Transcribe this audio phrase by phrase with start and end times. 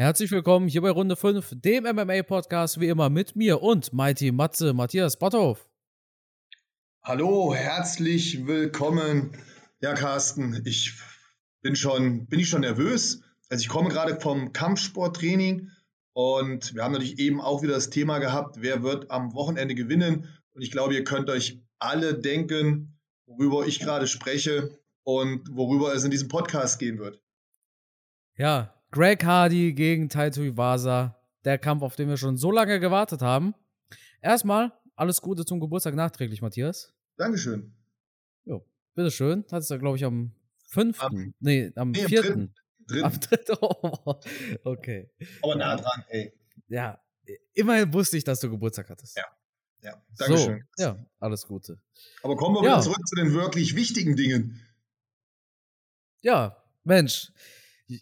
[0.00, 4.72] Herzlich willkommen hier bei Runde 5, dem MMA-Podcast, wie immer mit mir und Mighty Matze
[4.72, 5.68] Matthias Botthoff.
[7.02, 9.36] Hallo, herzlich willkommen.
[9.82, 10.94] Ja, Carsten, ich
[11.60, 13.20] bin schon, bin ich schon nervös.
[13.50, 15.70] Also ich komme gerade vom Kampfsporttraining
[16.14, 20.30] und wir haben natürlich eben auch wieder das Thema gehabt, wer wird am Wochenende gewinnen.
[20.54, 26.04] Und ich glaube, ihr könnt euch alle denken, worüber ich gerade spreche und worüber es
[26.04, 27.20] in diesem Podcast gehen wird.
[28.38, 31.16] Ja, Greg Hardy gegen Taito Iwasa.
[31.44, 33.54] Der Kampf, auf den wir schon so lange gewartet haben.
[34.20, 36.92] Erstmal alles Gute zum Geburtstag nachträglich, Matthias.
[37.16, 37.72] Dankeschön.
[38.44, 39.44] Jo, bitteschön.
[39.50, 40.32] Hat es ja, glaube ich, am
[40.66, 41.02] 5.
[41.02, 42.20] Am- nee, am Nee, am 4.
[42.22, 42.54] dritten.
[42.86, 43.04] Drin.
[43.04, 43.38] Am 3.
[43.62, 44.20] Oh,
[44.64, 45.10] okay.
[45.42, 46.32] Aber nah dran, ey.
[46.68, 47.00] Ja,
[47.54, 49.16] immerhin wusste ich, dass du Geburtstag hattest.
[49.16, 49.24] Ja.
[49.82, 50.64] Ja, Dankeschön.
[50.76, 51.80] So, ja, alles Gute.
[52.22, 52.72] Aber kommen wir Ja.
[52.74, 54.60] wieder zurück zu den wirklich wichtigen Dingen.
[56.20, 57.32] Ja, Mensch,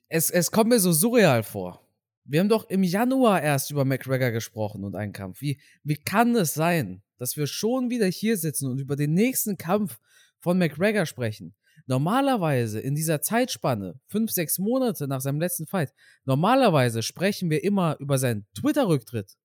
[0.08, 1.84] es, es kommt mir so surreal vor.
[2.24, 5.40] Wir haben doch im Januar erst über McGregor gesprochen und einen Kampf.
[5.40, 9.56] Wie, wie kann es sein, dass wir schon wieder hier sitzen und über den nächsten
[9.56, 9.98] Kampf
[10.38, 11.54] von McGregor sprechen?
[11.86, 15.94] Normalerweise in dieser Zeitspanne, fünf, sechs Monate nach seinem letzten Fight,
[16.26, 19.38] normalerweise sprechen wir immer über seinen Twitter-Rücktritt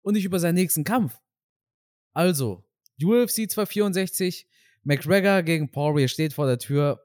[0.00, 1.20] und nicht über seinen nächsten Kampf.
[2.14, 2.64] Also,
[3.02, 4.46] UFC 264,
[4.82, 7.04] McGregor gegen Poirier steht vor der Tür.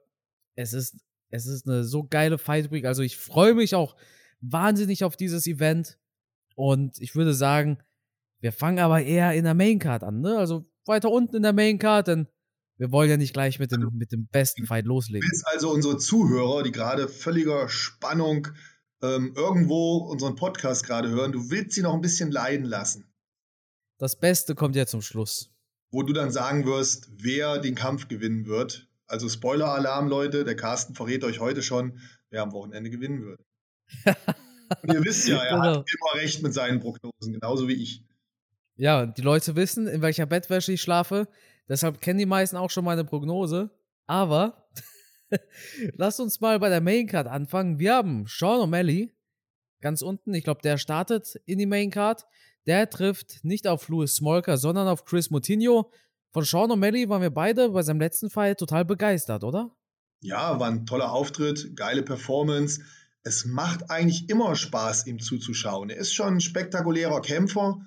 [0.54, 0.96] Es ist,
[1.30, 2.84] es ist eine so geile Fight Week.
[2.84, 3.96] Also ich freue mich auch
[4.40, 5.98] wahnsinnig auf dieses Event.
[6.54, 7.78] Und ich würde sagen,
[8.40, 10.38] wir fangen aber eher in der Main Card an, ne?
[10.38, 12.28] Also weiter unten in der Main Card, denn
[12.78, 15.28] wir wollen ja nicht gleich mit dem, mit dem besten Fight Du loslegen.
[15.28, 18.48] willst also unsere Zuhörer, die gerade völliger Spannung
[19.02, 23.12] ähm, irgendwo unseren Podcast gerade hören, du willst sie noch ein bisschen leiden lassen.
[23.98, 25.52] Das Beste kommt ja zum Schluss.
[25.90, 28.87] wo du dann sagen wirst, wer den Kampf gewinnen wird.
[29.08, 31.98] Also Spoiler-Alarm, Leute, der Carsten verrät euch heute schon,
[32.30, 33.40] wer am Wochenende gewinnen wird.
[34.82, 35.78] Und ihr wisst ja, er Genau.
[35.80, 38.04] hat immer recht mit seinen Prognosen, genauso wie ich.
[38.76, 41.26] Ja, die Leute wissen, in welcher Bettwäsche ich schlafe.
[41.68, 43.70] Deshalb kennen die meisten auch schon meine Prognose.
[44.06, 44.68] Aber
[45.96, 47.78] lasst uns mal bei der Maincard anfangen.
[47.78, 49.10] Wir haben Sean O'Malley
[49.80, 50.34] ganz unten.
[50.34, 52.26] Ich glaube, der startet in die Maincard.
[52.66, 55.90] Der trifft nicht auf Louis Smolka, sondern auf Chris Moutinho.
[56.32, 59.74] Von Sean O'Malley waren wir beide bei seinem letzten Fight total begeistert, oder?
[60.20, 62.82] Ja, war ein toller Auftritt, geile Performance.
[63.22, 65.90] Es macht eigentlich immer Spaß, ihm zuzuschauen.
[65.90, 67.80] Er ist schon ein spektakulärer Kämpfer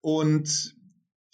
[0.00, 0.74] und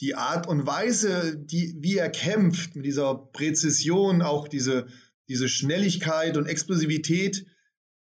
[0.01, 4.89] die Art und Weise, die, wie er kämpft, mit dieser Präzision, auch diese,
[5.29, 7.47] diese Schnelligkeit und Explosivität,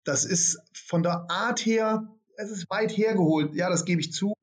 [0.05, 4.35] das ist von der Art her, es ist weit hergeholt, ja, das gebe ich zu,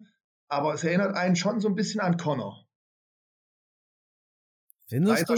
[0.47, 2.62] aber es erinnert einen schon so ein bisschen an Connor.
[4.87, 5.35] Findest du?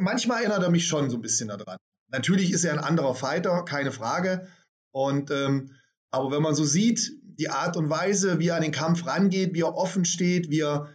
[0.00, 1.78] Manchmal erinnert er mich schon so ein bisschen daran.
[2.08, 4.48] Natürlich ist er ein anderer Fighter, keine Frage.
[4.92, 5.72] Und ähm,
[6.10, 9.54] aber wenn man so sieht, die Art und Weise, wie er an den Kampf rangeht,
[9.54, 10.88] wie er offen steht, wie er,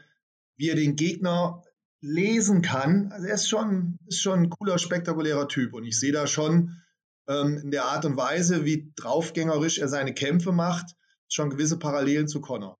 [0.57, 1.63] wie er den Gegner
[2.01, 5.73] lesen kann, also er ist schon, ist schon ein cooler, spektakulärer Typ.
[5.73, 6.81] Und ich sehe da schon
[7.27, 10.95] ähm, in der Art und Weise, wie draufgängerisch er seine Kämpfe macht,
[11.27, 12.77] schon gewisse Parallelen zu Connor.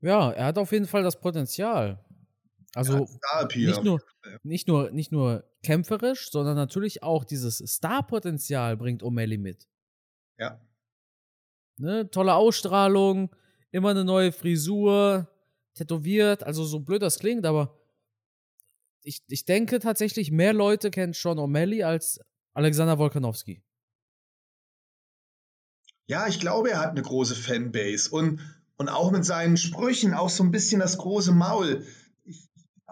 [0.00, 2.04] Ja, er hat auf jeden Fall das Potenzial.
[2.74, 4.00] Also Ja, nicht nur,
[4.42, 9.68] nicht nur, nicht nur kämpferisch, sondern natürlich auch dieses Star-Potenzial bringt O'Malley mit.
[10.38, 10.60] Ja.
[11.76, 12.10] Ne?
[12.10, 13.34] Tolle Ausstrahlung,
[13.70, 15.28] immer eine neue Frisur,
[15.74, 17.78] tätowiert, also so blöd das klingt, aber
[19.02, 22.20] ich, ich denke tatsächlich, mehr Leute kennen Sean O'Malley als
[22.54, 23.62] Alexander Wolkanowski.
[26.06, 28.40] Ja, ich glaube, er hat eine große Fanbase und,
[28.76, 31.86] und auch mit seinen Sprüchen auch so ein bisschen das große Maul.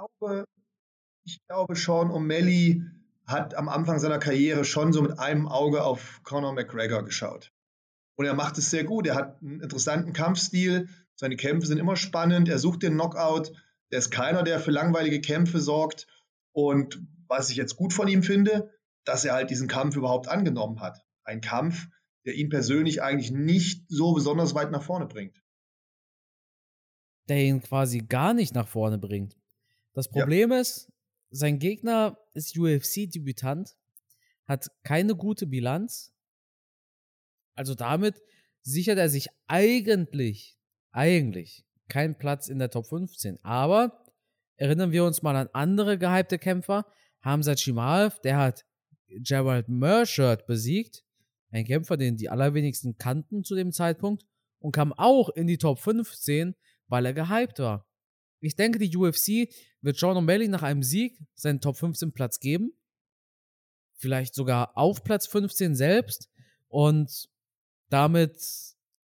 [0.00, 0.44] Ich glaube,
[1.26, 2.82] ich glaube, Sean O'Malley
[3.26, 7.52] hat am Anfang seiner Karriere schon so mit einem Auge auf Conor McGregor geschaut.
[8.16, 9.06] Und er macht es sehr gut.
[9.06, 10.88] Er hat einen interessanten Kampfstil.
[11.16, 12.48] Seine Kämpfe sind immer spannend.
[12.48, 13.52] Er sucht den Knockout.
[13.90, 16.06] Er ist keiner, der für langweilige Kämpfe sorgt.
[16.52, 18.72] Und was ich jetzt gut von ihm finde,
[19.04, 21.04] dass er halt diesen Kampf überhaupt angenommen hat.
[21.24, 21.88] Ein Kampf,
[22.24, 25.42] der ihn persönlich eigentlich nicht so besonders weit nach vorne bringt.
[27.28, 29.39] der ihn quasi gar nicht nach vorne bringt.
[29.92, 30.12] Das Ja.
[30.12, 30.92] Problem ist,
[31.30, 33.76] sein Gegner ist UFC-Debütant,
[34.46, 36.12] hat keine gute Bilanz.
[37.54, 38.22] Also damit
[38.62, 40.58] sichert er sich eigentlich,
[40.92, 43.38] eigentlich keinen Platz in der Top 15.
[43.44, 44.04] Aber
[44.56, 46.86] erinnern wir uns mal an andere gehypte Kämpfer.
[47.20, 48.64] Hamza Chimaev, der hat
[49.08, 51.04] Gerald Mershert besiegt.
[51.50, 54.24] Ein Kämpfer, den die allerwenigsten kannten zu dem Zeitpunkt.
[54.58, 56.54] Und kam auch in die Top 15
[56.90, 57.86] weil er gehypt war.
[58.40, 59.48] Ich denke, die UFC
[59.82, 62.72] wird Sean O'Malley nach einem Sieg seinen Top 15 Platz geben.
[63.94, 66.30] Vielleicht sogar auf Platz 15 selbst.
[66.68, 67.28] Und
[67.88, 68.36] damit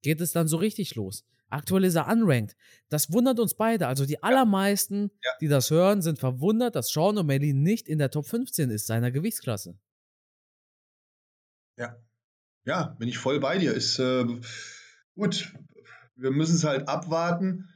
[0.02, 1.26] geht es dann so richtig los.
[1.50, 2.56] Aktuell ist er unranked.
[2.90, 3.88] Das wundert uns beide.
[3.88, 5.32] Also die allermeisten, Ja.
[5.40, 9.12] die das hören, sind verwundert, dass Sean O'Malley nicht in der Top 15 ist, seiner
[9.12, 9.78] Gewichtsklasse.
[11.78, 11.98] Ja.
[12.66, 13.74] Ja, bin ich voll bei dir.
[13.74, 14.26] Ist äh,
[15.16, 15.54] gut.
[16.16, 17.70] Wir müssen es halt abwarten.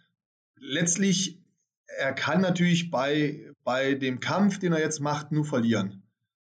[0.56, 1.40] Letztlich,
[1.88, 6.04] er kann natürlich bei, bei dem Kampf, den er jetzt macht, nur verlieren.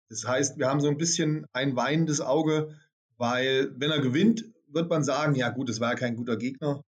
[0.08, 2.76] Das heißt, wir haben so ein bisschen ein weinendes Auge,
[3.16, 6.82] weil wenn er gewinnt, wird man sagen, ja gut, es war ja kein guter Gegner.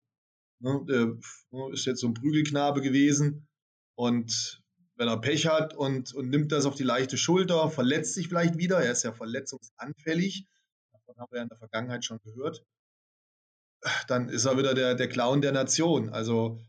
[0.61, 3.47] Ne, äh, ist jetzt so ein Prügelknabe gewesen.
[3.95, 4.63] Und
[4.97, 8.59] wenn er Pech hat und, und nimmt das auf die leichte Schulter, verletzt sich vielleicht
[8.59, 10.47] wieder, er ist ja verletzungsanfällig,
[10.93, 12.63] davon haben wir ja in der Vergangenheit schon gehört,
[14.09, 16.11] dann ist er wieder der, der Clown der Nation.
[16.11, 16.61] Also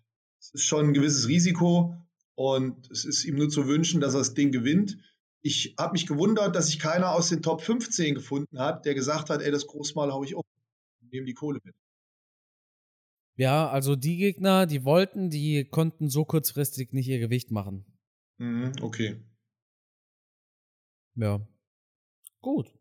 [0.42, 1.96] es ist schon ein gewisses Risiko
[2.34, 4.98] und es ist ihm nur zu wünschen, dass er das Ding gewinnt.
[5.44, 9.30] Ich habe mich gewundert, dass sich keiner aus den Top 15 gefunden hat, der gesagt
[9.30, 10.44] hat, ey, das Großmal hau ich um.
[11.12, 11.76] Nehme die Kohle mit.
[13.36, 17.86] Ja, also die Gegner, die wollten, die konnten so kurzfristig nicht ihr Gewicht machen.
[18.38, 19.22] Mhm, okay.
[21.16, 21.46] Ja.
[22.42, 22.74] Gut.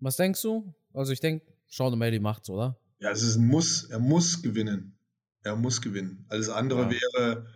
[0.00, 0.74] Was denkst du?
[0.92, 2.80] Also ich denke, Sean O'Malley macht's, oder?
[2.98, 3.84] Ja, es ist ein Muss.
[3.84, 4.99] Er muss gewinnen.
[5.42, 6.26] Er muss gewinnen.
[6.28, 6.90] Alles andere Ja.
[6.90, 7.46] wäre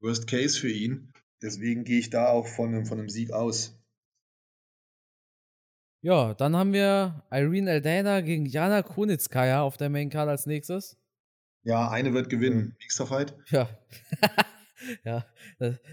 [0.00, 1.12] Worst Case für ihn.
[1.42, 3.78] Deswegen gehe ich da auch von, einem- von einem Sieg aus.
[6.04, 10.96] Ja, dann haben wir Irene Aldana gegen Jana Kunitskaya auf der Main Card als nächstes.
[11.64, 12.76] Ja, eine wird gewinnen.
[12.80, 13.36] Nächster Fight.
[13.50, 13.68] Ja.
[15.04, 15.24] ja,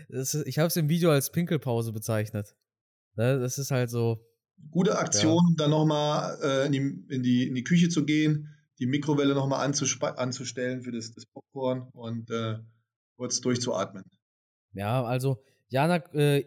[0.08, 2.56] ist, ich habe es im Video als Pinkelpause bezeichnet.
[3.16, 4.26] Ne, Das ist halt so.
[4.72, 8.54] Gute Aktion, um dann nochmal äh, in, die, in, die, in die Küche zu gehen,
[8.80, 12.58] die Mikrowelle nochmal anzustellen für das, das Popcorn und äh,
[13.18, 14.06] kurz durchzuatmen.
[14.74, 16.46] Ja, also Jana, äh,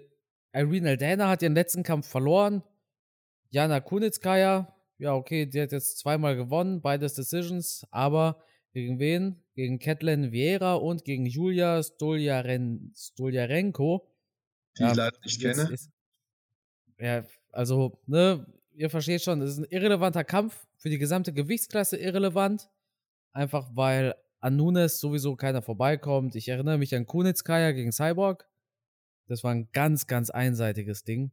[0.52, 2.62] Irene Aldana hat ihren letzten Kampf verloren.
[3.50, 8.43] Jana Kunitskaya, ja, okay, die hat jetzt zweimal gewonnen, beides Decisions, aber
[8.73, 9.43] gegen wen?
[9.55, 14.08] Gegen Kathleen Vieira und gegen Julia Stoljaren, Stoljarenko.
[14.79, 15.70] Die ich leider nicht kenne.
[15.70, 15.90] Ist,
[16.99, 21.96] ja, also, ne, ihr versteht schon, es ist ein irrelevanter Kampf, für die gesamte Gewichtsklasse
[21.96, 22.69] irrelevant.
[23.32, 26.34] Einfach weil an Nunes sowieso keiner vorbeikommt.
[26.34, 28.49] Ich erinnere mich an Kunitskaya gegen Cyborg.
[29.29, 31.31] Das war ein ganz, ganz einseitiges Ding.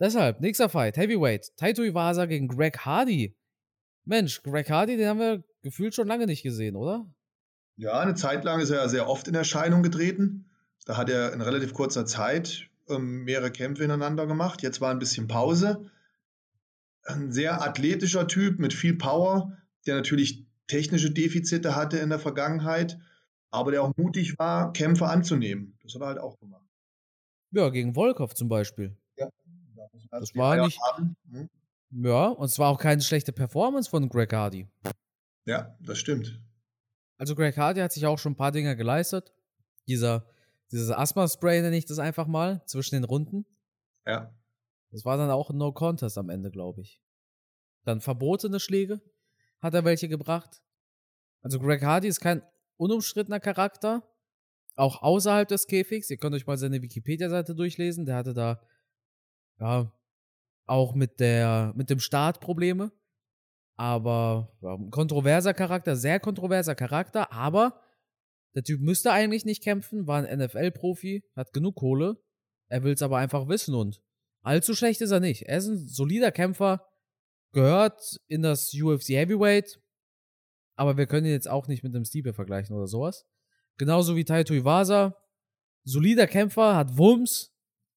[0.00, 3.36] Deshalb, nächster Fight, Heavyweight, Taito Iwasa gegen Greg Hardy.
[4.04, 7.06] Mensch, Greg Hardy, den haben wir gefühlt schon lange nicht gesehen, oder?
[7.76, 10.50] Ja, eine Zeit lang ist er ja sehr oft in Erscheinung getreten.
[10.86, 14.62] Da hat er in relativ kurzer Zeit ähm, mehrere Kämpfe ineinander gemacht.
[14.62, 15.88] Jetzt war ein bisschen Pause.
[17.08, 19.56] Ein sehr athletischer Typ mit viel Power,
[19.86, 22.98] der natürlich technische Defizite hatte in der Vergangenheit,
[23.50, 25.78] aber der auch mutig war, Kämpfe anzunehmen.
[25.82, 26.66] Das hat er halt auch gemacht.
[27.50, 28.94] Ja, gegen Volkov zum Beispiel.
[30.10, 30.78] Das war nicht-.
[31.30, 31.48] Hm?
[31.90, 34.68] Ja, und es war auch keine schlechte Performance von Greg Hardy.
[35.46, 36.38] Ja, das stimmt.
[37.16, 39.32] Also Greg Hardy hat sich auch schon ein paar Dinge geleistet.
[39.86, 40.26] Dieser,
[40.70, 43.46] dieses Asthma-Spray nenne ich das einfach mal, zwischen den Runden.
[44.06, 44.34] Ja.
[44.90, 47.00] Das war dann auch ein No-Contest am Ende, glaube ich.
[47.84, 49.00] Dann verbotene Schläge
[49.60, 50.62] hat er welche gebracht.
[51.42, 52.42] Also Greg Hardy ist kein
[52.76, 54.02] unumstrittener Charakter.
[54.76, 56.08] Auch außerhalb des Käfigs.
[56.10, 58.06] Ihr könnt euch mal seine Wikipedia-Seite durchlesen.
[58.06, 58.60] Der hatte da,
[59.58, 59.92] ja,
[60.66, 62.92] auch mit der, mit dem Start Probleme.
[63.76, 67.80] Aber ja, kontroverser Charakter, sehr kontroverser Charakter, aber
[68.54, 72.16] der Typ müsste eigentlich nicht kämpfen, war ein NFL-Profi, hat genug Kohle.
[72.68, 74.02] Er will es aber einfach wissen und
[74.48, 75.42] allzu schlecht ist er nicht.
[75.42, 76.88] Er ist ein solider Kämpfer,
[77.52, 79.78] gehört in das UFC Heavyweight,
[80.74, 83.26] aber wir können ihn jetzt auch nicht mit einem Stipe vergleichen oder sowas.
[83.76, 85.16] Genauso wie Taito Iwasa.
[85.84, 87.54] Solider Kämpfer, hat Wumms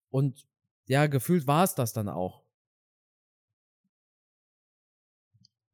[0.10, 0.46] und
[0.86, 2.46] ja, gefühlt war es das dann auch.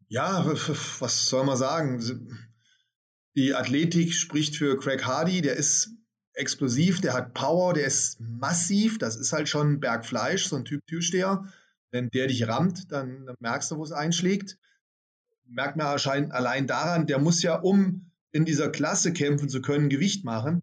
[0.08, 2.50] Ja, was soll man sagen?
[3.36, 5.92] Die Athletik spricht für Craig Hardy, der ist
[6.38, 10.56] explosiv, der hat Power, der ist massiv, das ist halt schon ein Berg Fleisch, so
[10.56, 11.46] ein Typ Türsteher.
[11.92, 14.58] Wenn der dich rammt, dann, merkst du, wo es einschlägt.
[15.46, 19.90] Merkt man erscheint allein daran, der muss ja, um in dieser Klasse kämpfen zu können,
[19.90, 20.62] Gewicht machen.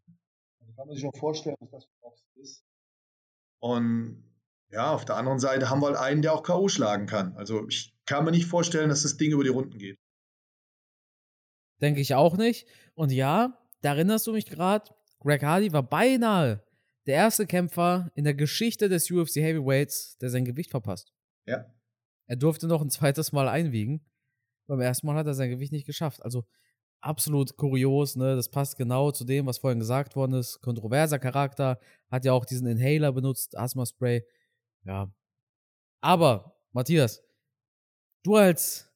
[0.60, 2.62] Da kann man sich noch vorstellen, was das Box ist.
[3.60, 4.22] Und
[4.70, 6.68] ja, auf der anderen Seite haben wir halt einen, der auch K.O.
[6.68, 7.34] schlagen kann.
[7.36, 9.98] Also ich kann mir nicht vorstellen, dass das Ding über die Runden geht.
[11.80, 12.66] Denke ich auch nicht.
[12.94, 14.90] Und ja, da erinnerst du mich gerade,
[15.24, 16.62] Greg Hardy war beinahe
[17.06, 21.12] der erste Kämpfer in der Geschichte des UFC Heavyweights, der sein Gewicht verpasst.
[21.46, 21.66] Ja.
[22.26, 24.04] Er durfte noch ein zweites Mal einwiegen.
[24.66, 26.22] Beim ersten Mal hat er sein Gewicht nicht geschafft.
[26.22, 26.44] Also
[27.00, 28.36] absolut kurios, ne?
[28.36, 30.60] Das passt genau zu dem, was vorhin gesagt worden ist.
[30.60, 31.78] Kontroverser Charakter,
[32.10, 34.24] hat ja auch diesen Inhaler benutzt, Asthma-Spray.
[34.84, 35.12] Ja.
[36.00, 37.22] Aber, Matthias,
[38.22, 38.90] du als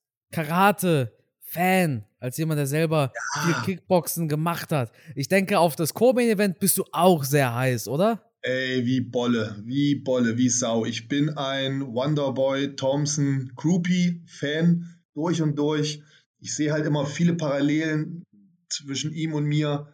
[1.48, 3.42] Karate-Fan, als jemand, der selber ja.
[3.42, 4.92] viel Kickboxen gemacht hat.
[5.14, 8.22] Ich denke, auf das Co-Main-Event bist du auch sehr heiß, oder?
[8.42, 10.84] Ey, wie Bolle, wie Bolle, wie Sau.
[10.84, 16.02] Ich bin ein Wonderboy Thompson Groupie-Fan durch und durch.
[16.38, 18.22] Ich sehe halt immer viele Parallelen
[18.68, 19.92] zwischen ihm und mir.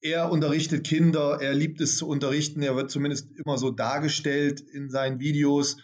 [0.00, 4.90] Er unterrichtet Kinder, er liebt es zu unterrichten, er wird zumindest immer so dargestellt in
[4.90, 5.76] seinen Videos.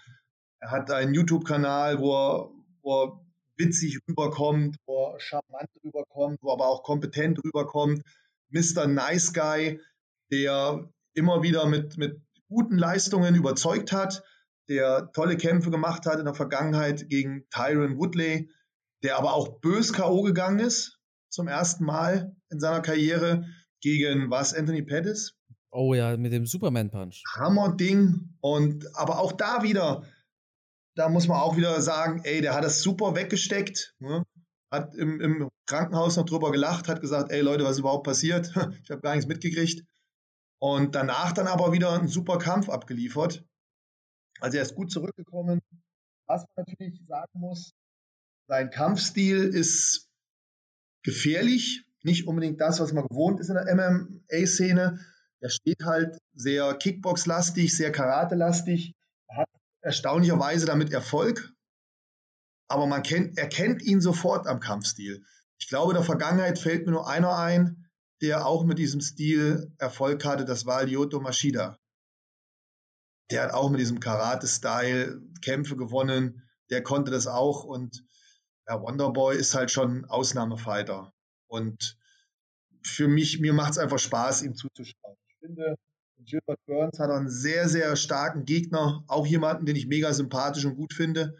[0.58, 2.50] Er hat einen YouTube-Kanal, wo er,
[2.82, 3.27] wo er
[3.58, 8.02] witzig rüberkommt, wo er charmant rüberkommt, wo er aber auch kompetent rüberkommt.
[8.50, 8.86] Mr.
[8.86, 9.80] Nice Guy,
[10.30, 14.22] der immer wieder mit, mit guten Leistungen überzeugt hat,
[14.68, 18.50] der tolle Kämpfe gemacht hat in der Vergangenheit gegen Tyron Woodley,
[19.02, 20.22] der aber auch bös K.O.
[20.22, 20.98] gegangen ist
[21.30, 23.44] zum ersten Mal in seiner Karriere
[23.80, 25.34] gegen was Anthony Pettis.
[25.70, 27.22] Oh ja, mit dem Superman Punch.
[27.36, 28.34] Hammer-Ding.
[28.40, 30.04] Und aber auch da wieder,
[30.98, 33.94] da muss man auch wieder sagen, ey, der hat das super weggesteckt.
[34.00, 34.24] Ne?
[34.70, 38.48] Hat im, im Krankenhaus noch drüber gelacht, hat gesagt, ey Leute, was ist überhaupt passiert?
[38.82, 39.84] ich habe gar nichts mitgekriegt.
[40.60, 43.44] Und danach dann aber wieder einen super Kampf abgeliefert.
[44.40, 45.60] Also er ist gut zurückgekommen.
[46.26, 47.70] Was man natürlich sagen muss,
[48.48, 50.08] sein Kampfstil ist
[51.04, 54.98] gefährlich, nicht unbedingt das, was man gewohnt ist in der MMA-Szene.
[55.40, 58.97] Er steht halt sehr Kickbox-lastig, sehr Karate-lastig,
[59.80, 61.52] erstaunlicherweise damit Erfolg,
[62.68, 65.24] aber man kennt, erkennt ihn sofort am Kampfstil.
[65.58, 67.88] Ich glaube, in der Vergangenheit fällt mir nur einer ein,
[68.20, 71.78] der auch mit diesem Stil Erfolg hatte, das war Lyoto Mashida.
[73.30, 76.42] Der hat auch mit diesem Karate-Style Kämpfe gewonnen.
[76.70, 78.04] Der konnte das auch und
[78.66, 81.12] ja, Wonderboy ist halt schon Ausnahmefighter.
[81.46, 81.98] Und
[82.82, 85.16] für mich, mir macht es einfach Spaß, ihm zuzuschauen.
[85.28, 85.76] Ich finde,
[86.28, 90.76] Gilbert Burns hat einen sehr, sehr starken Gegner, auch jemanden, den ich mega sympathisch und
[90.76, 91.36] gut finde.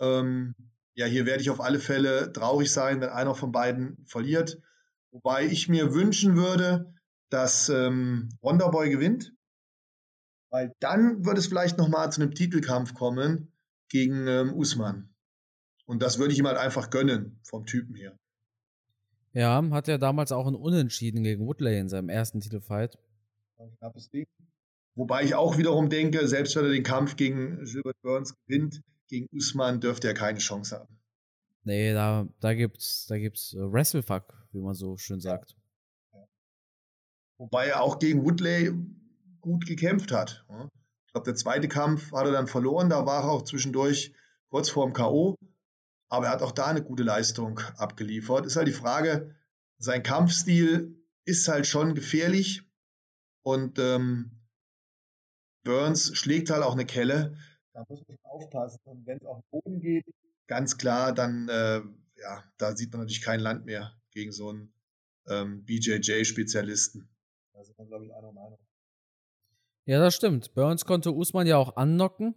[0.00, 0.54] Ähm,
[0.94, 4.60] ja, hier werde ich auf alle Fälle traurig sein, wenn einer von beiden verliert.
[5.10, 6.94] Wobei ich mir wünschen würde,
[7.28, 9.34] dass ähm, Wonderboy gewinnt,
[10.50, 13.52] weil dann wird es vielleicht nochmal zu einem Titelkampf kommen
[13.88, 15.10] gegen ähm, Usman.
[15.84, 18.16] Und das würde ich ihm halt einfach gönnen, vom Typen her.
[19.34, 22.98] Ja, hat er damals auch ein Unentschieden gegen Woodley in seinem ersten Titelfight.
[23.62, 24.26] Ein knappes Ding.
[24.96, 29.28] Wobei ich auch wiederum denke, selbst wenn er den Kampf gegen Gilbert Burns gewinnt, gegen
[29.32, 30.98] Usman dürfte er keine Chance haben.
[31.64, 35.56] Nee, da, da gibt's, da gibt's äh, Wrestlefuck, wie man so schön sagt.
[36.12, 36.26] Ja.
[37.38, 38.72] Wobei er auch gegen Woodley
[39.40, 40.44] gut gekämpft hat.
[41.06, 44.12] Ich glaube, der zweite Kampf hat er dann verloren, da war er auch zwischendurch
[44.48, 45.36] kurz vorm K.O.
[46.08, 48.44] Aber er hat auch da eine gute Leistung abgeliefert.
[48.44, 49.34] Ist halt die Frage,
[49.78, 52.64] sein Kampfstil ist halt schon gefährlich
[53.42, 54.30] und ähm,
[55.64, 57.36] Burns schlägt halt auch eine Kelle.
[57.72, 58.80] Da muss man aufpassen.
[58.84, 60.04] Und wenn es auf den Boden geht,
[60.46, 61.80] ganz klar, dann äh,
[62.22, 64.72] ja, da sieht man natürlich kein Land mehr gegen so einen
[65.28, 67.08] ähm, BJJ-Spezialisten.
[67.52, 68.58] Da sind wir, glaube ich, einer Meinung.
[69.84, 70.54] Ja, das stimmt.
[70.54, 72.34] Burns konnte Usman ja auch annocken.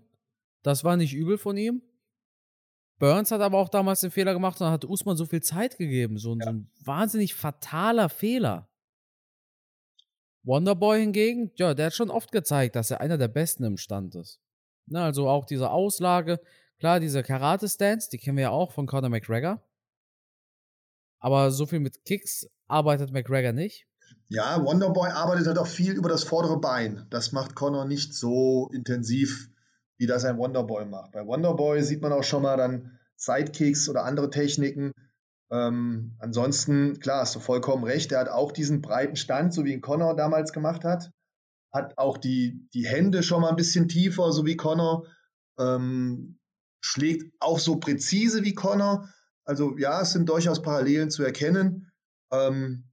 [0.64, 1.84] Das war nicht übel von ihm.
[2.98, 6.18] Burns hat aber auch damals den Fehler gemacht und hat Usman so viel Zeit gegeben.
[6.18, 6.46] So, ja.
[6.46, 8.70] so ein wahnsinnig fataler Fehler.
[10.46, 14.16] Wonderboy hingegen, ja, der hat schon oft gezeigt, dass er einer der Besten im Stand
[14.16, 14.40] ist.
[14.88, 16.40] Na, ne, also auch diese Auslage,
[16.80, 19.62] Klar, diese Karate-Stance, die kennen wir ja auch von Conor McGregor.
[21.20, 23.88] Aber so viel mit Kicks arbeitet McGregor nicht.
[24.28, 27.08] Ja, Wonderboy arbeitet halt auch viel über das vordere Bein.
[27.10, 29.50] Das macht Conor nicht so intensiv,
[29.98, 31.14] wie das ein Wonderboy macht.
[31.14, 34.92] Bei Wonderboy sieht man auch schon mal dann Sidekicks oder andere Techniken.
[35.52, 39.74] Ähm, ansonsten, klar, hast du vollkommen recht, er hat auch diesen breiten Stand, so wie
[39.74, 41.12] ihn Conor damals gemacht hat.
[41.72, 45.08] Hat auch die, die Hände schon mal ein bisschen tiefer, so wie Conor.
[45.60, 46.40] Ähm,
[46.82, 49.10] schlägt auch so präzise wie Connor.
[49.44, 51.92] Also ja, es sind durchaus Parallelen zu erkennen.
[52.32, 52.90] Ähm,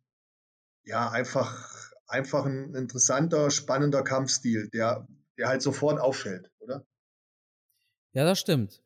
[0.85, 5.06] ja, einfach, einfach ein interessanter, spannender Kampfstil, der,
[5.38, 6.85] der halt sofort auffällt, oder?
[8.12, 8.82] Ja, das stimmt.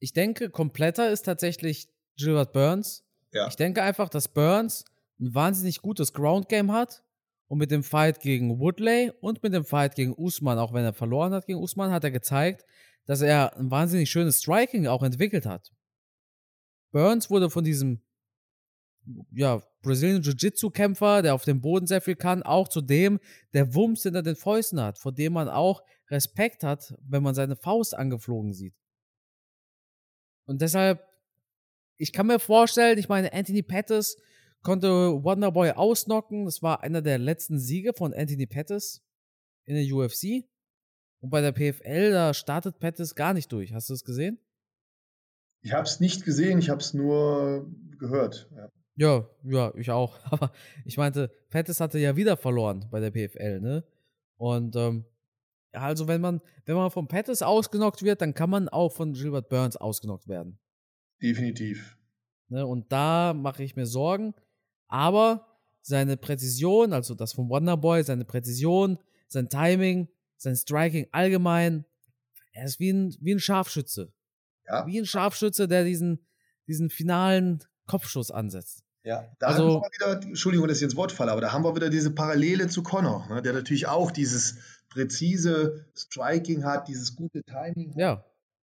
[0.00, 3.04] Ich denke, kompletter ist tatsächlich Gilbert Burns.
[3.32, 3.48] Ja.
[3.48, 4.84] Ich denke einfach, dass Burns
[5.18, 7.02] ein wahnsinnig gutes Ground Game hat.
[7.48, 10.92] Und mit dem Fight gegen Woodley und mit dem Fight gegen Usman, auch wenn er
[10.92, 12.64] verloren hat gegen Usman, hat er gezeigt,
[13.06, 15.72] dass er ein wahnsinnig schönes Striking auch entwickelt hat.
[16.92, 18.02] Burns wurde von diesem
[19.32, 23.18] ja, Brazilian Jiu-Jitsu-Kämpfer, der auf dem Boden sehr viel kann, auch zu dem,
[23.52, 27.56] der Wumms hinter den Fäusten hat, vor dem man auch Respekt hat, wenn man seine
[27.56, 28.74] Faust angeflogen sieht.
[30.46, 31.04] Und deshalb,
[32.00, 34.16] ich kann mir vorstellen, ich meine, Anthony Pettis
[34.62, 36.46] konnte Wonderboy ausnocken.
[36.46, 39.02] Das war einer der letzten Siege von Anthony Pettis
[39.64, 40.48] in der UFC.
[41.20, 43.74] Und bei der PFL, da startet Pettis gar nicht durch.
[43.74, 44.38] Hast du es gesehen?
[45.60, 48.48] Ich habe es nicht gesehen, ich habe es nur gehört.
[48.56, 48.70] Ja.
[48.96, 50.18] ja, ja, ich auch.
[50.30, 50.52] Aber
[50.86, 53.84] ich meinte, Pettis hatte ja wieder verloren bei der PFL, ne?
[54.38, 55.04] Und ähm,
[55.72, 59.50] also wenn man, wenn man von Pettis ausgenockt wird, dann kann man auch von Gilbert
[59.50, 60.58] Burns ausgenockt werden.
[61.22, 61.96] Definitiv.
[62.48, 62.66] Ne?
[62.66, 64.34] Und da mache ich mir Sorgen.
[64.88, 65.46] Aber
[65.82, 68.98] seine Präzision, also das von Wonderboy, seine Präzision,
[69.28, 71.84] sein Timing, sein Striking allgemein,
[72.52, 74.12] er ist wie ein, wie ein Scharfschütze.
[74.66, 74.86] Ja.
[74.86, 76.26] Wie ein Scharfschütze, der diesen,
[76.66, 78.82] diesen finalen Kopfschuss ansetzt.
[79.04, 81.64] Ja, da Also- haben wir wieder, Entschuldigung, dass ich ins Wort falle, aber da haben
[81.64, 84.56] wir wieder diese Parallele zu Connor, ne, der natürlich auch dieses
[84.90, 87.94] präzise Striking hat, dieses gute Timing.
[87.96, 88.24] Ja,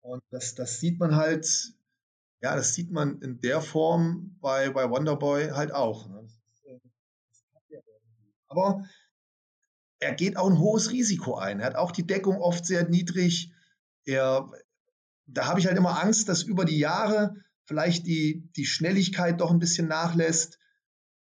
[0.01, 1.73] Und das, das sieht man halt,
[2.41, 6.09] ja, das sieht man in der Form bei, bei Wonderboy halt auch.
[6.09, 6.27] Ne?
[6.63, 6.79] Äh,
[7.69, 7.81] er.
[8.47, 8.83] Aber
[9.99, 11.59] er geht auch ein hohes Risiko ein.
[11.59, 13.53] Er hat auch die Deckung oft sehr niedrig.
[14.05, 14.51] Er,
[15.27, 19.51] da habe ich halt immer Angst, dass über die Jahre vielleicht die, die Schnelligkeit doch
[19.51, 20.59] ein bisschen nachlässt,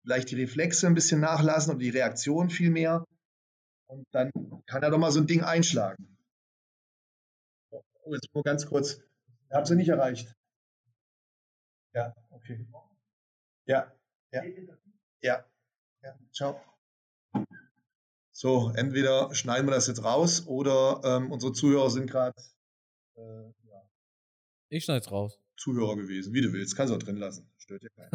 [0.03, 3.05] vielleicht die Reflexe ein bisschen nachlassen oder die Reaktion viel mehr.
[3.87, 4.31] Und dann
[4.67, 6.17] kann er doch mal so ein Ding einschlagen.
[7.71, 9.01] Oh, jetzt nur ganz kurz.
[9.49, 10.35] Ich habe sie nicht erreicht.
[11.95, 12.67] Ja, okay.
[13.67, 13.93] Ja,
[14.33, 14.43] ja.
[15.23, 15.45] Ja,
[16.03, 16.61] ja, ciao.
[18.33, 22.35] So, entweder schneiden wir das jetzt raus oder ähm, unsere Zuhörer sind gerade
[23.17, 23.21] äh,
[23.69, 23.83] ja,
[24.69, 25.39] ich schneid's raus.
[25.57, 26.33] Zuhörer gewesen.
[26.33, 27.51] Wie du willst, kannst du auch drin lassen.
[27.59, 28.11] Stört dir keinen.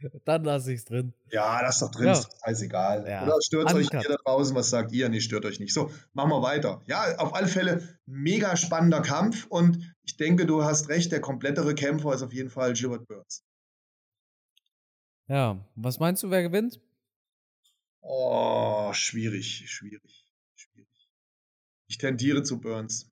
[0.24, 1.14] Dann lasse ich's drin.
[1.30, 2.12] Ja, das ist doch drin, Ja.
[2.12, 3.06] ist doch scheißegal.
[3.08, 3.22] Ja.
[3.24, 4.02] Oder stört euch Uncut.
[4.04, 4.54] ihr da draußen?
[4.56, 5.08] Was sagt ihr?
[5.08, 5.72] Nee, stört euch nicht.
[5.72, 6.82] So, machen wir weiter.
[6.86, 11.74] Ja, auf alle Fälle mega spannender Kampf und ich denke, du hast recht, der komplettere
[11.74, 13.44] Kämpfer ist auf jeden Fall Gilbert Burns.
[15.28, 16.80] Ja, was meinst du, wer gewinnt?
[18.00, 21.08] Oh, schwierig, schwierig, schwierig.
[21.86, 23.10] Ich tendiere zu Burns.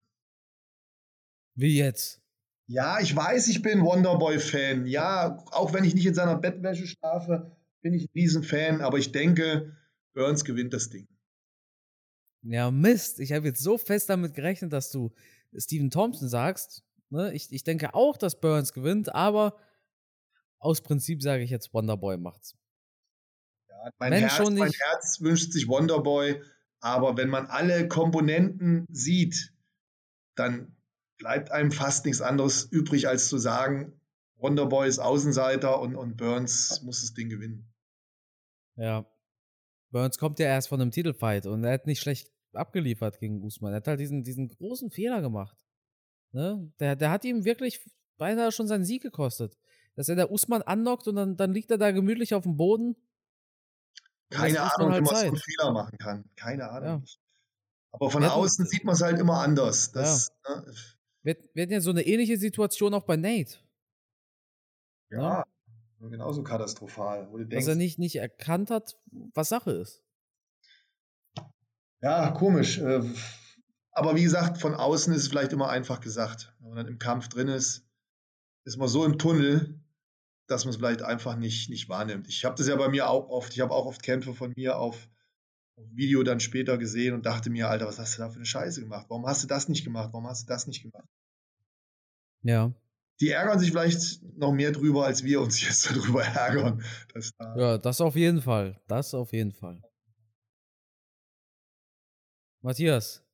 [1.55, 2.21] Wie jetzt?
[2.67, 4.87] Ja, ich weiß, ich bin Wonderboy-Fan.
[4.87, 9.13] Ja, auch wenn ich nicht in seiner Bettwäsche schlafe, bin ich ein Riesenfan, aber ich
[9.13, 9.77] denke,
[10.13, 11.09] Burns gewinnt das Ding.
[12.43, 13.21] Ja, Mist.
[13.21, 15.13] Ich habe jetzt so fest damit gerechnet, dass du
[15.57, 16.85] Steven Thompson sagst.
[17.11, 17.33] Ne?
[17.35, 19.57] Ich, ich denke auch, dass Burns gewinnt, aber
[20.59, 22.57] aus Prinzip sage ich jetzt, Wonderboy macht's.
[23.69, 26.43] Ja, mein, Wenn Herz, mein Herz wünscht sich Wonderboy,
[26.81, 29.53] aber wenn man alle Komponenten sieht,
[30.35, 30.77] dann
[31.19, 34.01] bleibt einem fast nichts anderes übrig, als zu sagen,
[34.37, 37.73] Wonderboy ist Außenseiter und, und Burns muss das Ding gewinnen.
[38.77, 39.05] Ja.
[39.91, 43.73] Burns kommt ja erst von einem Titelfight und er hat nicht schlecht abgeliefert gegen Usman.
[43.73, 45.57] Er hat halt diesen, diesen großen Fehler gemacht.
[46.33, 46.71] Ne?
[46.81, 47.85] Der, der hat ihm wirklich
[48.17, 49.57] beinahe schon seinen Sieg gekostet.
[49.95, 52.97] Dass er der Usman annockt und dann, dann liegt er da gemütlich auf dem Boden.
[54.31, 55.37] Keine Ahnung, halt wie man so einen.
[55.37, 56.25] Fehler machen kann.
[56.37, 57.03] Keine Ahnung.
[57.05, 57.13] Ja.
[57.93, 59.91] Aber von außen sieht man es halt immer anders.
[59.93, 60.75] Das, ne,
[61.23, 63.57] Wir, wir hatten ja so eine ähnliche Situation auch bei Nate.
[65.11, 65.45] ja,
[65.99, 67.29] genauso katastrophal.
[67.33, 68.97] Wo du Dass denkst, er nicht, nicht erkannt hat,
[69.35, 70.03] was Sache ist.
[72.03, 72.79] Ja, komisch.
[72.79, 73.03] äh,
[73.99, 76.55] Aber wie gesagt, von außen ist es vielleicht immer einfach gesagt.
[76.61, 77.85] Wenn man dann im Kampf drin ist,
[78.65, 79.81] ist man so im Tunnel,
[80.47, 82.29] dass man es vielleicht einfach nicht, nicht wahrnimmt.
[82.29, 83.53] Ich habe das ja bei mir auch oft.
[83.55, 85.09] Ich habe auch oft Kämpfe von mir auf,
[85.75, 88.47] auf Video dann später gesehen und dachte mir, Alter, was hast du da für eine
[88.47, 89.07] Scheiße gemacht?
[89.09, 90.11] Warum hast du das nicht gemacht?
[90.13, 91.09] Warum hast du das nicht gemacht?
[92.43, 92.73] Ja.
[93.21, 96.85] Die ärgern sich vielleicht noch mehr drüber, als wir uns jetzt darüber ärgern.
[97.13, 98.81] Da Ja, das auf jeden Fall.
[98.87, 99.83] Das auf jeden Fall.
[102.61, 103.28] Matthias.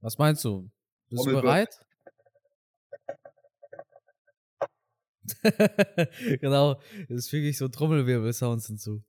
[0.00, 0.70] Was meinst du?
[1.08, 1.68] Bist du bereit?
[6.40, 9.02] genau, jetzt füge ich so Trommelwirbel-Sounds hinzu.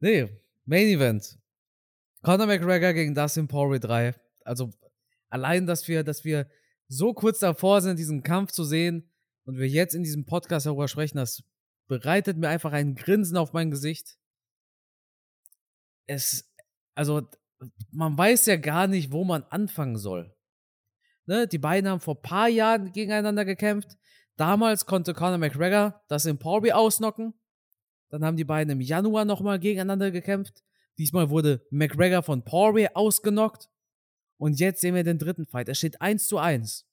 [0.00, 0.28] Nee,
[0.64, 1.38] Main Event.
[2.22, 4.14] Conor McGregor gegen Dustin Poirier 3.
[4.44, 4.72] Also
[5.28, 6.50] allein, dass wir, dass wir
[6.88, 9.08] so kurz davor sind, diesen Kampf zu sehen
[9.44, 11.44] und wir jetzt in diesem Podcast darüber sprechen, das
[11.86, 14.18] bereitet mir einfach ein Grinsen auf mein Gesicht.
[16.06, 16.52] Es,
[16.94, 17.28] also,
[17.90, 20.34] man weiß ja gar nicht, wo man anfangen soll.
[21.26, 21.46] Ne?
[21.46, 23.96] Die beiden haben vor paar Jahren gegeneinander gekämpft.
[24.36, 27.34] Damals konnte Conor McGregor das in Poirier ausnocken.
[28.10, 30.62] Dann haben die beiden im Januar nochmal gegeneinander gekämpft.
[30.98, 33.68] Diesmal wurde McGregor von Poirier ausgenockt.
[34.38, 35.68] Und jetzt sehen wir den dritten Fight.
[35.68, 36.86] Es steht 1 zu 1.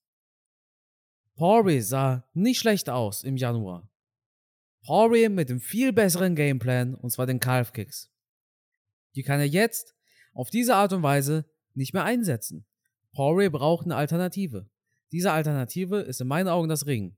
[1.35, 3.89] Poirier sah nicht schlecht aus im Januar.
[4.85, 8.11] Poirier mit dem viel besseren Gameplan, und zwar den Calf Kicks.
[9.15, 9.92] Die kann er jetzt
[10.33, 12.65] auf diese Art und Weise nicht mehr einsetzen.
[13.13, 14.69] Poirier braucht eine Alternative.
[15.11, 17.15] Diese Alternative ist in meinen Augen das Ring.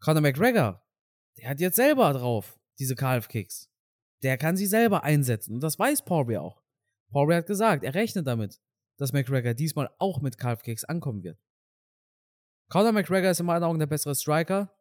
[0.00, 0.82] Conor McGregor,
[1.38, 3.70] der hat jetzt selber drauf, diese Calf Kicks.
[4.22, 6.62] Der kann sie selber einsetzen und das weiß Poirier auch.
[7.10, 8.60] Poirier hat gesagt, er rechnet damit,
[8.96, 11.38] dass McGregor diesmal auch mit Calf Kicks ankommen wird.
[12.68, 14.74] Conor McGregor ist in meinen Augen der bessere Striker.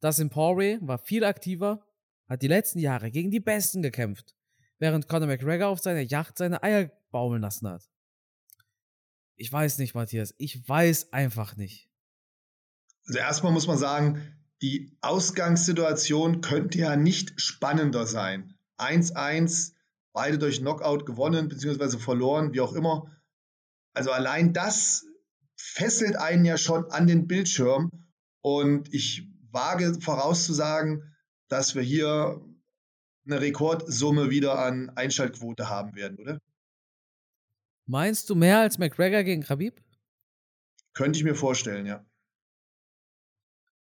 [0.00, 1.84] Dustin Poirier war viel aktiver,
[2.28, 4.34] hat die letzten Jahre gegen die Besten gekämpft,
[4.78, 7.88] während Conor McGregor auf seiner Yacht seine Eier baumeln lassen hat.
[9.36, 10.34] Ich weiß nicht, Matthias.
[10.38, 11.88] Ich weiß einfach nicht.
[13.06, 18.54] Also erstmal muss man sagen, die Ausgangssituation könnte ja nicht spannender sein.
[18.78, 19.72] 1-1,
[20.12, 21.98] beide durch Knockout gewonnen bzw.
[21.98, 23.10] verloren, wie auch immer.
[23.94, 25.06] Also allein das
[25.56, 27.90] fesselt einen ja schon an den Bildschirm.
[28.42, 31.14] Und ich wage vorauszusagen,
[31.48, 32.40] dass wir hier
[33.26, 36.40] eine Rekordsumme wieder an Einschaltquote haben werden, oder?
[37.90, 39.82] Meinst du mehr als McGregor gegen Khabib?
[40.92, 42.06] Könnte ich mir vorstellen, ja.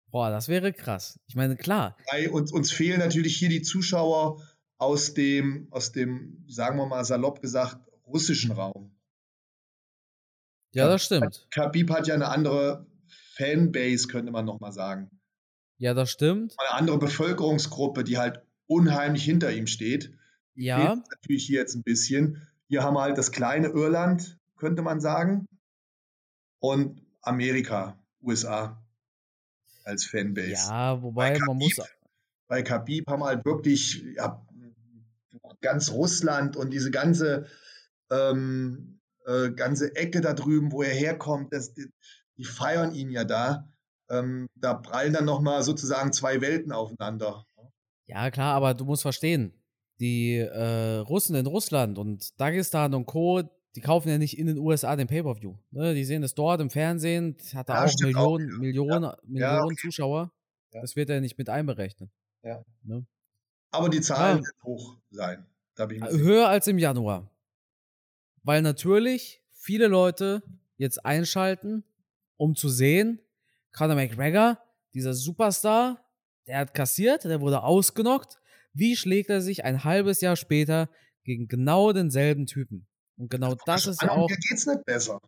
[0.09, 1.19] Boah, das wäre krass.
[1.27, 1.97] Ich meine, klar.
[2.09, 4.41] Bei uns, uns fehlen natürlich hier die Zuschauer
[4.77, 8.97] aus dem, aus dem, sagen wir mal salopp gesagt, russischen Raum.
[10.73, 11.49] Ja, das stimmt.
[11.51, 12.87] Khabib hat ja eine andere
[13.35, 15.11] Fanbase, könnte man nochmal sagen.
[15.77, 16.55] Ja, das stimmt.
[16.57, 20.17] Eine andere Bevölkerungsgruppe, die halt unheimlich hinter ihm steht.
[20.55, 20.95] Ja.
[20.95, 22.48] Fehlt natürlich hier jetzt ein bisschen.
[22.69, 25.47] Hier haben wir halt das kleine Irland, könnte man sagen.
[26.59, 28.81] Und Amerika, USA
[29.83, 30.51] als Fanbase.
[30.51, 31.79] Ja, wobei Khabib, man muss.
[32.47, 34.45] Bei Khabib haben wir halt wirklich ja,
[35.61, 37.47] ganz Russland und diese ganze,
[38.11, 41.91] ähm, äh, ganze Ecke da drüben, wo er herkommt, das, die,
[42.37, 43.67] die feiern ihn ja da.
[44.11, 47.45] Ähm, da prallen dann nochmal sozusagen zwei Welten aufeinander.
[48.05, 49.58] Ja, klar, aber du musst verstehen,
[49.99, 53.43] die äh, Russen in Russland und Dagestan und Co.,
[53.75, 55.55] die kaufen ja nicht in den USA den Pay-Per-View.
[55.71, 55.93] Ne?
[55.93, 58.57] Die sehen das dort im Fernsehen, hat da ja, auch Millionen, auch, ja.
[58.57, 59.17] Millionen, ja.
[59.23, 59.75] Millionen okay.
[59.81, 60.31] Zuschauer.
[60.71, 62.09] Das wird ja nicht mit einberechnet.
[62.43, 62.63] Ja.
[62.83, 63.05] Ne?
[63.71, 65.45] Aber die Zahlen werden hoch sein.
[65.77, 67.29] Höher als im Januar.
[68.43, 70.43] Weil natürlich viele Leute
[70.77, 71.83] jetzt einschalten,
[72.37, 73.21] um zu sehen,
[73.71, 74.57] Conor McGregor,
[74.93, 76.03] dieser Superstar,
[76.47, 78.38] der hat kassiert, der wurde ausgenockt.
[78.73, 80.89] Wie schlägt er sich ein halbes Jahr später
[81.23, 82.87] gegen genau denselben Typen?
[83.17, 84.29] Und genau das, das ist ja auch.
[84.29, 85.19] Mir geht's nicht besser.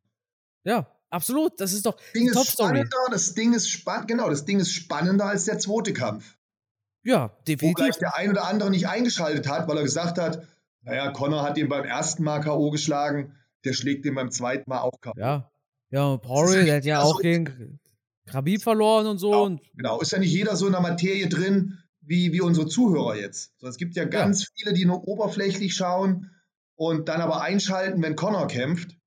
[0.64, 1.60] Ja, absolut.
[1.60, 2.90] Das ist doch das Ding ist spannender.
[3.10, 4.08] Das Ding ist spannend.
[4.08, 6.38] Genau, das Ding ist spannender als der zweite Kampf.
[7.04, 7.64] Ja, definitiv.
[7.64, 10.48] Wo gleich der ein oder andere nicht eingeschaltet hat, weil er gesagt hat,
[10.84, 12.70] naja, Connor hat ihn beim ersten Mal K.O.
[12.70, 15.14] geschlagen, der schlägt ihn beim zweiten Mal auch K.O.
[15.18, 15.52] Ja,
[15.90, 17.80] ja, und Poirier, der hat ja auch gegen
[18.28, 19.32] Khabib verloren und so.
[19.32, 22.68] Genau, und genau, ist ja nicht jeder so in der Materie drin, wie, wie unsere
[22.68, 23.54] Zuhörer jetzt.
[23.60, 24.48] So, es gibt ja ganz ja.
[24.56, 26.32] viele, die nur oberflächlich schauen
[26.76, 28.98] und dann aber einschalten, wenn Connor kämpft.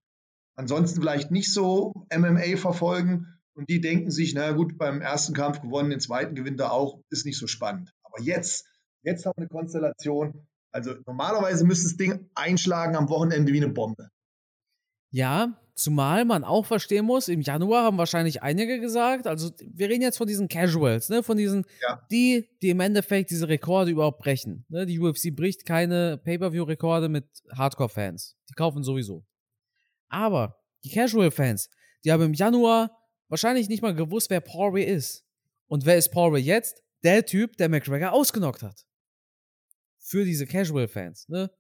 [0.57, 5.61] Ansonsten vielleicht nicht so MMA verfolgen und die denken sich, na gut, beim ersten Kampf
[5.61, 7.93] gewonnen, den zweiten gewinnt er auch, ist nicht so spannend.
[8.03, 8.67] Aber jetzt,
[9.03, 10.47] jetzt haben wir eine Konstellation.
[10.71, 14.09] Also normalerweise müsste das Ding einschlagen am Wochenende wie eine Bombe.
[15.11, 20.03] Ja, zumal man auch verstehen muss, im Januar haben wahrscheinlich einige gesagt, also wir reden
[20.03, 22.01] jetzt von diesen Casuals, ne, von diesen, ja.
[22.11, 24.65] die, die im Endeffekt diese Rekorde überhaupt brechen.
[24.69, 24.87] Ne?
[24.87, 28.37] Die UFC bricht keine Pay-Per-View-Rekorde mit Hardcore-Fans.
[28.49, 29.25] Die kaufen sowieso.
[30.09, 31.69] Aber die Casual-Fans,
[32.05, 32.97] die haben im Januar
[33.29, 35.25] wahrscheinlich nicht mal gewusst, wer Poirier ist.
[35.67, 36.83] Und wer ist Poirier jetzt?
[37.03, 38.87] Der Typ, der McGregor ausgenockt hat.
[39.99, 41.51] Für diese Casual-Fans, ne?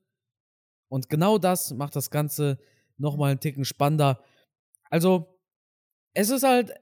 [0.88, 2.58] Und genau das macht das Ganze
[2.96, 4.22] nochmal einen Ticken spannender.
[4.90, 5.38] Also,
[6.12, 6.72] es ist halt,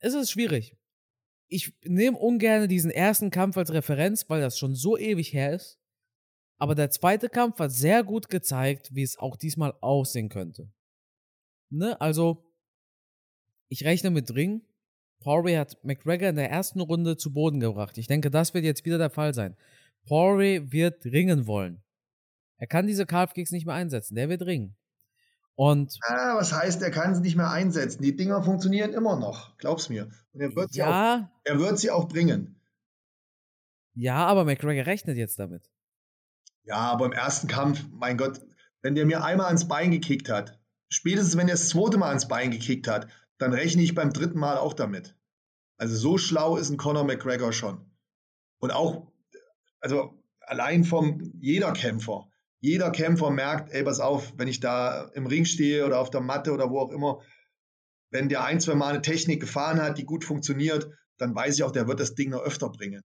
[0.00, 0.76] es ist schwierig.
[1.48, 5.78] Ich nehme ungern diesen ersten Kampf als Referenz, weil das schon so ewig her ist.
[6.58, 10.70] Aber der zweite Kampf hat sehr gut gezeigt, wie es auch diesmal aussehen könnte.
[11.70, 12.44] Ne, also,
[13.68, 14.62] ich rechne mit Ring.
[15.20, 17.98] Poirier hat McGregor in der ersten Runde zu Boden gebracht.
[17.98, 19.56] Ich denke, das wird jetzt wieder der Fall sein.
[20.06, 21.82] Poirier wird ringen wollen.
[22.56, 24.14] Er kann diese Calf-Kicks nicht mehr einsetzen.
[24.14, 24.76] Der wird ringen.
[25.58, 28.00] Und ah, was heißt, er kann sie nicht mehr einsetzen?
[28.00, 30.08] Die Dinger funktionieren immer noch, glaub's mir.
[30.32, 32.60] Und er wird, ja, sie, auch, er wird sie auch bringen.
[33.94, 35.68] Ja, aber McGregor rechnet jetzt damit.
[36.62, 38.40] Ja, aber im ersten Kampf, mein Gott,
[38.82, 42.28] wenn der mir einmal ans Bein gekickt hat, spätestens wenn er das zweite Mal ans
[42.28, 45.16] Bein gekickt hat, dann rechne ich beim dritten Mal auch damit.
[45.76, 47.84] Also so schlau ist ein Conor McGregor schon.
[48.60, 49.10] Und auch,
[49.80, 55.26] also allein vom jeder Kämpfer, jeder Kämpfer merkt, ey, pass auf, wenn ich da im
[55.26, 57.22] Ring stehe oder auf der Matte oder wo auch immer,
[58.10, 61.62] wenn der ein, zwei Mal eine Technik gefahren hat, die gut funktioniert, dann weiß ich
[61.62, 63.02] auch, der wird das Ding noch öfter bringen.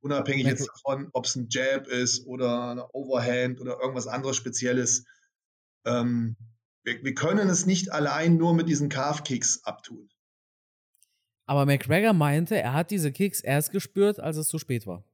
[0.00, 5.04] Unabhängig jetzt davon, ob es ein Jab ist oder eine Overhand oder irgendwas anderes Spezielles.
[5.84, 6.36] Ähm,
[6.84, 10.08] wir, wir, können es nicht allein nur mit diesen Calf-Kicks abtun.
[11.46, 15.04] Aber McGregor meinte, er hat diese Kicks erst gespürt, als es zu spät war.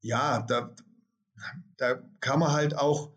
[0.00, 0.74] Ja, da,
[1.76, 3.12] da kann man halt auch,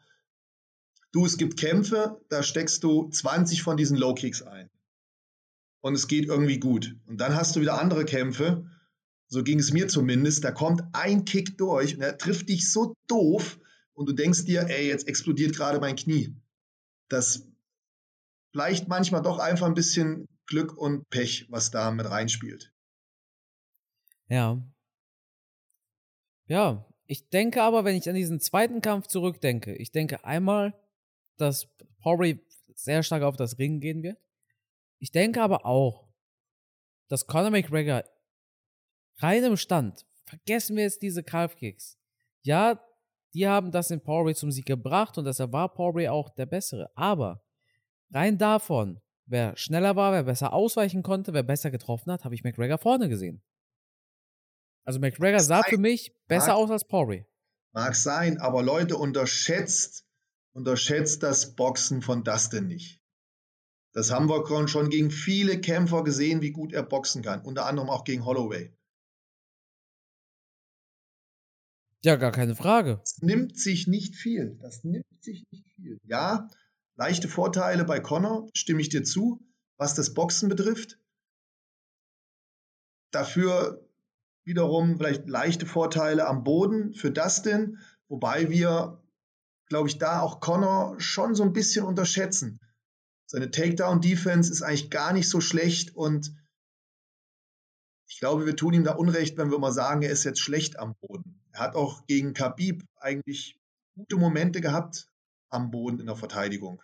[1.11, 4.69] du, es gibt Kämpfe, da steckst du 20 von diesen Low Kicks ein.
[5.81, 6.95] und es geht irgendwie gut.
[7.05, 8.69] Und dann hast du wieder andere Kämpfe,
[9.27, 12.93] so ging es mir zumindest, da kommt ein Kick durch und er trifft dich so
[13.07, 13.59] doof
[13.93, 16.35] und du denkst dir, ey, jetzt explodiert gerade mein Knie.
[17.09, 17.47] Das
[18.51, 22.73] vielleicht manchmal doch einfach ein bisschen Glück und Pech, was da mit reinspielt.
[24.29, 24.61] Ja.
[26.47, 30.73] Ja, ich denke aber, wenn ich an diesen zweiten Kampf zurückdenke, ich denke einmal,
[31.37, 31.67] dass
[32.01, 32.39] Poirier
[32.75, 34.17] sehr stark auf das Ringen gehen wird.
[34.99, 36.07] Ich denke aber auch,
[37.07, 38.03] dass Conor McGregor
[39.17, 41.97] rein im Stand, vergessen wir jetzt diese Calf-Kicks.
[42.41, 42.83] Ja,
[43.33, 46.91] die haben das in Poirier zum Sieg gebracht und deshalb war Poirier auch der Bessere.
[46.95, 47.41] Aber
[48.11, 52.43] rein davon, wer schneller war, wer besser ausweichen konnte, wer besser getroffen hat, habe ich
[52.43, 53.41] McGregor vorne gesehen.
[54.87, 57.25] Also McGregor sah für mich besser mag, aus als Poirier.
[57.73, 60.07] Mag sein, aber Leute unterschätzt,
[60.53, 63.01] unterschätzt das Boxen von Dustin nicht.
[63.93, 67.41] Das haben wir schon gegen viele Kämpfer gesehen, wie gut er boxen kann.
[67.41, 68.73] Unter anderem auch gegen Holloway.
[72.05, 72.99] Ja, gar keine Frage.
[73.01, 74.57] Das nimmt sich nicht viel.
[74.61, 75.99] Das nimmt sich nicht viel.
[76.05, 76.47] Ja,
[76.95, 79.45] leichte Vorteile bei Connor, stimme ich dir zu,
[79.75, 80.97] was das Boxen betrifft.
[83.11, 83.86] Dafür
[84.47, 89.03] wiederum vielleicht leichte Vorteile am Boden für Dustin, wobei wir,
[89.67, 92.59] glaube ich, da auch Connor schon so ein bisschen unterschätzen.
[93.25, 96.33] Seine Takedown-Defense ist eigentlich gar nicht so schlecht und
[98.09, 100.79] ich glaube, wir tun ihm da Unrecht, wenn wir mal sagen, er ist jetzt schlecht
[100.79, 101.41] am Boden.
[101.51, 103.59] Er hat auch gegen Khabib eigentlich
[103.95, 105.09] gute Momente gehabt
[105.49, 106.81] am Boden in der Verteidigung,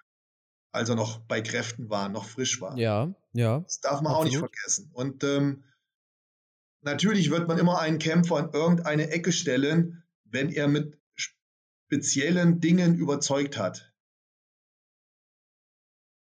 [0.73, 2.77] als er noch bei Kräften war, noch frisch war.
[2.77, 3.61] Ja, ja.
[3.61, 4.17] Das darf man absolut.
[4.17, 4.89] auch nicht vergessen.
[4.91, 5.63] Und ähm,
[6.83, 12.95] natürlich wird man immer einen Kämpfer in irgendeine Ecke stellen, wenn er mit speziellen Dingen
[12.95, 13.93] überzeugt hat.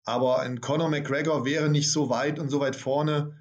[0.06, 3.38] Aber ein Conor McGregor wäre nicht so weit und so weit vorne,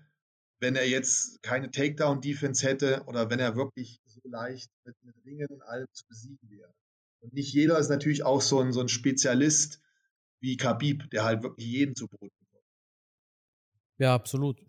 [0.59, 5.47] wenn er jetzt keine Takedown-Defense hätte oder wenn er wirklich so leicht mit, mit Ringen
[5.49, 6.73] und allem zu besiegen wäre.
[7.21, 9.81] Und nicht jeder ist natürlich auch so ein, so ein Spezialist
[10.41, 12.65] wie Khabib, der halt wirklich jeden zu Boden kommt.
[13.99, 14.61] Ja, absolut.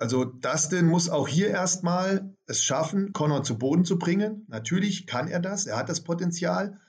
[0.00, 4.46] Also Dustin muss auch hier erstmal es schaffen, Connor zu Boden zu bringen.
[4.48, 6.80] Natürlich kann er das, er hat das Potenzial,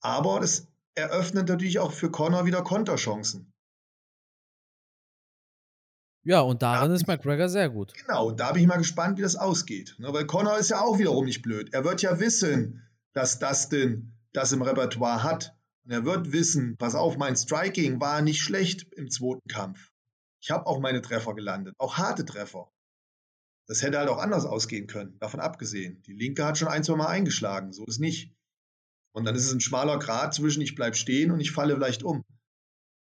[0.00, 3.52] aber das eröffnet natürlich auch für Connor wieder Konterchancen.
[6.24, 7.92] Ja, und darin ist McGregor sehr gut.
[7.94, 9.96] Genau, da bin ich mal gespannt, wie das ausgeht.
[9.98, 11.74] Ne, weil Connor ist ja auch wiederum nicht blöd.
[11.74, 12.82] Er wird ja wissen,
[13.12, 15.54] dass Dustin das im Repertoire hat.
[15.84, 19.90] Und er wird wissen, pass auf, mein Striking war nicht schlecht im zweiten Kampf.
[20.40, 22.70] Ich habe auch meine Treffer gelandet, auch harte Treffer.
[23.66, 26.02] Das hätte halt auch anders ausgehen können, davon abgesehen.
[26.02, 28.34] Die Linke hat schon ein, zwei Mal eingeschlagen, so ist nicht.
[29.12, 32.02] Und dann ist es ein schmaler Grad zwischen ich bleibe stehen und ich falle vielleicht
[32.02, 32.24] um.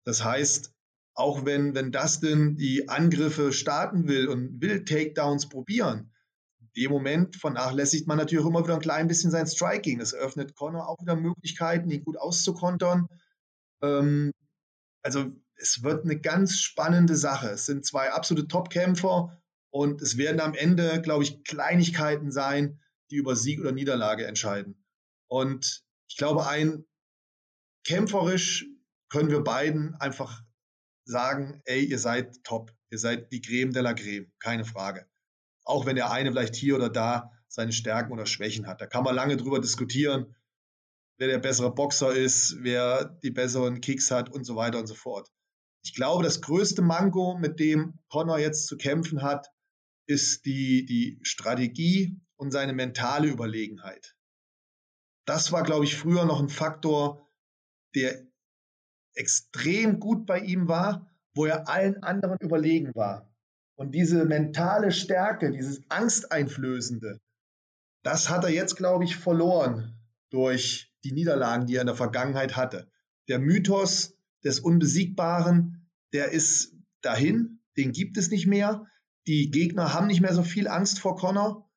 [0.05, 0.73] Das heißt,
[1.15, 6.13] auch wenn, wenn Dustin die Angriffe starten will und will Takedowns probieren,
[6.59, 9.99] in dem Moment vernachlässigt man natürlich immer wieder ein klein bisschen sein Striking.
[9.99, 13.07] Das eröffnet Connor auch wieder Möglichkeiten, ihn gut auszukontern.
[13.83, 14.33] Ähm,
[15.03, 17.51] also es wird eine ganz spannende Sache.
[17.51, 23.17] Es sind zwei absolute Top-Kämpfer und es werden am Ende, glaube ich, Kleinigkeiten sein, die
[23.17, 24.83] über Sieg oder Niederlage entscheiden.
[25.29, 26.85] Und ich glaube, ein
[27.85, 28.67] kämpferisch
[29.11, 30.43] können wir beiden einfach
[31.05, 35.07] sagen, ey, ihr seid top, ihr seid die Creme de la Creme, keine Frage.
[35.65, 38.81] Auch wenn der eine vielleicht hier oder da seine Stärken oder Schwächen hat.
[38.81, 40.35] Da kann man lange drüber diskutieren,
[41.19, 44.95] wer der bessere Boxer ist, wer die besseren Kicks hat und so weiter und so
[44.95, 45.31] fort.
[45.83, 49.51] Ich glaube, das größte Manko, mit dem Connor jetzt zu kämpfen hat,
[50.07, 54.17] ist die, die Strategie und seine mentale Überlegenheit.
[55.25, 57.29] Das war, glaube ich, früher noch ein Faktor,
[57.95, 58.27] der
[59.15, 63.31] extrem gut bei ihm war, wo er allen anderen überlegen war.
[63.77, 67.21] Und diese mentale Stärke, dieses Angsteinflößende,
[68.03, 69.95] das hat er jetzt, glaube ich, verloren
[70.31, 72.91] durch die Niederlagen, die er in der Vergangenheit hatte.
[73.29, 78.87] Der Mythos des Unbesiegbaren, der ist dahin, den gibt es nicht mehr.
[79.27, 81.71] Die Gegner haben nicht mehr so viel Angst vor Connor.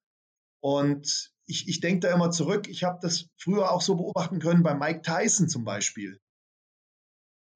[0.62, 4.64] Und ich, ich denke da immer zurück, ich habe das früher auch so beobachten können
[4.64, 6.20] bei Mike Tyson zum Beispiel.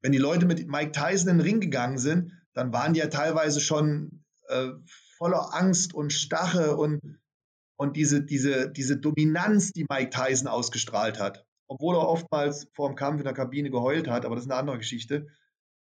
[0.02, 3.08] Wenn die Leute mit Mike Tyson in den Ring gegangen sind, dann waren die ja
[3.08, 4.70] teilweise schon äh,
[5.18, 7.02] voller Angst und Stache und,
[7.78, 11.47] und diese, diese, diese Dominanz, die Mike Tyson ausgestrahlt hat.
[11.68, 14.60] Obwohl er oftmals vor dem Kampf in der Kabine geheult hat, aber das ist eine
[14.60, 15.28] andere Geschichte.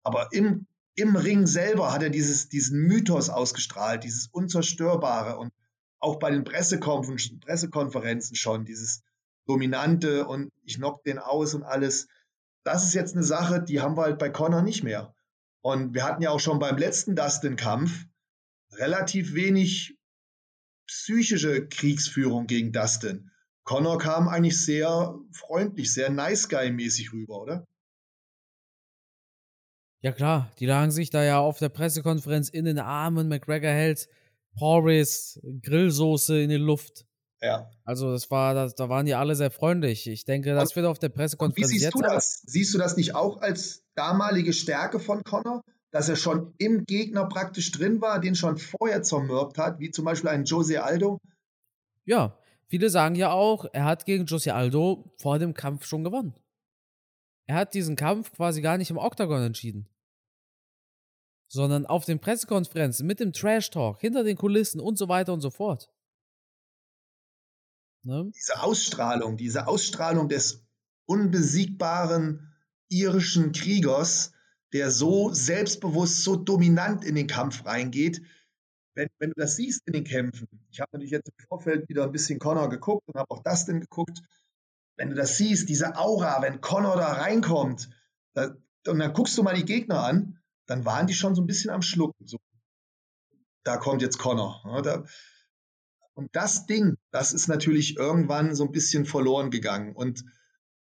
[0.03, 5.51] Aber im, im Ring selber hat er dieses, diesen Mythos ausgestrahlt, dieses Unzerstörbare und
[5.99, 9.03] auch bei den Pressekonferenzen schon, dieses
[9.45, 12.07] Dominante und ich knock den aus und alles
[12.63, 15.13] das ist jetzt eine Sache, die haben wir halt bei Connor nicht mehr.
[15.61, 18.05] Und wir hatten ja auch schon beim letzten Dustin-Kampf
[18.73, 19.97] relativ wenig
[20.87, 23.31] psychische Kriegsführung gegen Dustin.
[23.69, 27.67] Connor kam eigentlich sehr freundlich, sehr nice guy-mäßig rüber, oder?
[30.01, 33.27] Ja klar, die lagen sich da ja auf der Pressekonferenz in den Armen.
[33.27, 34.09] McGregor hält
[34.57, 37.05] Porris, Grillsoße in die Luft.
[37.41, 37.69] Ja.
[37.83, 40.07] Also das war, das, da waren die alle sehr freundlich.
[40.07, 41.71] Ich denke, das wird auf der Pressekonferenz.
[41.71, 42.41] Wie siehst du das?
[42.47, 45.61] Siehst du das nicht auch als damalige Stärke von Connor?
[45.91, 50.05] Dass er schon im Gegner praktisch drin war, den schon vorher zermürbt hat, wie zum
[50.05, 51.19] Beispiel ein Jose Aldo?
[52.05, 52.35] Ja,
[52.69, 56.33] viele sagen ja auch, er hat gegen Jose Aldo vor dem Kampf schon gewonnen.
[57.45, 59.89] Er hat diesen Kampf quasi gar nicht im Oktagon entschieden.
[61.47, 65.41] Sondern auf den Pressekonferenzen mit dem Trash Talk, hinter den Kulissen und so weiter und
[65.41, 65.91] so fort.
[68.03, 68.31] Ne?
[68.35, 70.63] Diese Ausstrahlung, diese Ausstrahlung des
[71.05, 72.53] unbesiegbaren
[72.87, 74.31] irischen Kriegers,
[74.73, 78.21] der so selbstbewusst, so dominant in den Kampf reingeht.
[78.99, 82.03] Wenn, wenn du das siehst in den Kämpfen, ich habe natürlich jetzt im Vorfeld wieder
[82.03, 84.21] ein bisschen Connor geguckt und habe auch Dustin geguckt,
[84.97, 87.89] wenn du das siehst, diese Aura, wenn Connor da reinkommt,
[88.33, 88.57] da,
[88.87, 91.69] und dann guckst du mal die Gegner an, dann waren die schon so ein bisschen
[91.69, 92.27] am Schlucken.
[92.27, 92.39] So,
[93.63, 94.61] da kommt jetzt Connor.
[94.65, 95.05] Ja, da,
[96.13, 99.95] und das Ding, das ist natürlich irgendwann so ein bisschen verloren gegangen.
[99.95, 100.25] Und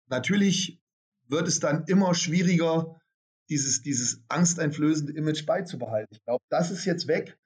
[0.07, 0.81] natürlich
[1.27, 3.01] wird es dann immer schwieriger,
[3.49, 6.15] dieses, dieses angsteinflößende Image beizubehalten.
[6.15, 7.37] Ich glaube, das ist jetzt weg.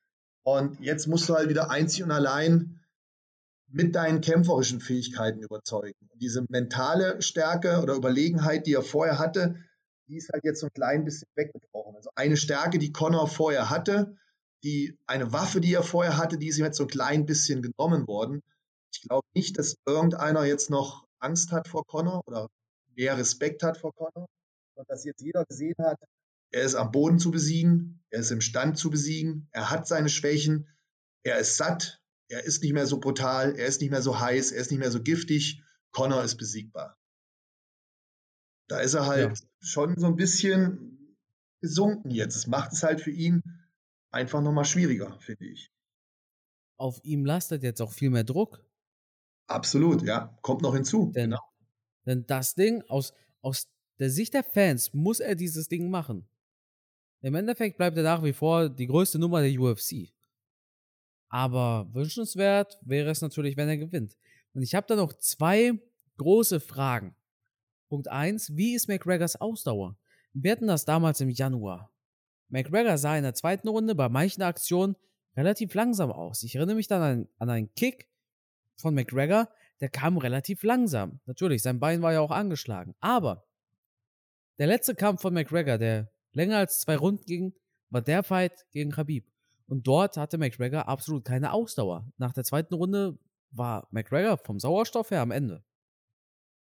[0.44, 2.80] Und jetzt musst du halt wieder einzig und allein
[3.72, 6.08] mit deinen kämpferischen Fähigkeiten überzeugen.
[6.12, 9.56] Und diese mentale Stärke oder Überlegenheit, die er vorher hatte,
[10.08, 11.96] die ist halt jetzt so ein klein bisschen weggebrochen.
[11.96, 14.18] Also eine Stärke, die Connor vorher hatte,
[14.64, 17.62] die eine Waffe, die er vorher hatte, die ist ihm jetzt so ein klein bisschen
[17.62, 18.42] genommen worden.
[18.92, 22.50] Ich glaube nicht, dass irgendeiner jetzt noch Angst hat vor Connor oder
[22.96, 24.28] mehr Respekt hat vor Connor,
[24.74, 26.00] sondern dass jetzt jeder gesehen hat,
[26.52, 30.68] er ist am Boden zu besiegen, er ist imstand zu besiegen, er hat seine Schwächen,
[31.24, 34.52] er ist satt, er ist nicht mehr so brutal, er ist nicht mehr so heiß,
[34.52, 35.64] er ist nicht mehr so giftig.
[35.92, 36.98] Connor ist besiegbar.
[38.68, 39.48] Da ist er halt ja.
[39.60, 41.18] schon so ein bisschen
[41.62, 42.36] gesunken jetzt.
[42.36, 43.42] Es macht es halt für ihn
[44.12, 45.72] einfach nochmal schwieriger, finde ich.
[46.78, 48.64] Auf ihm lastet jetzt auch viel mehr Druck.
[49.48, 50.38] Absolut, ja.
[50.44, 51.12] Kommt noch hinzu.
[51.16, 51.42] Denn, genau.
[52.06, 56.29] denn das Ding, aus, aus der Sicht der Fans, muss er dieses Ding machen.
[57.22, 60.10] Im Endeffekt bleibt er nach wie vor die größte Nummer der UFC.
[61.30, 64.18] Aber wünschenswert wäre es natürlich, wenn er gewinnt.
[64.54, 65.74] Und ich habe da noch zwei
[66.18, 67.16] große Fragen.
[67.90, 69.98] Punkt 1, wie ist McGregors Ausdauer?
[70.34, 71.92] Wir hatten das damals im Januar.
[72.50, 74.96] McGregor sah in der zweiten Runde bei manchen Aktionen
[75.36, 76.44] relativ langsam aus.
[76.44, 78.08] Ich erinnere mich dann an, an einen Kick
[78.76, 79.50] von McGregor,
[79.82, 81.20] der kam relativ langsam.
[81.26, 82.96] Natürlich, sein Bein war ja auch angeschlagen.
[83.00, 83.46] Aber
[84.58, 87.54] der letzte Kampf von McGregor, der länger als zwei Runden ging,
[87.90, 89.26] war der Fight gegen Khabib.
[89.68, 92.12] Und dort hatte McGregor absolut keine Ausdauer.
[92.18, 93.18] Nach der zweiten Runde
[93.52, 95.64] war McGregor vom Sauerstoff her am Ende.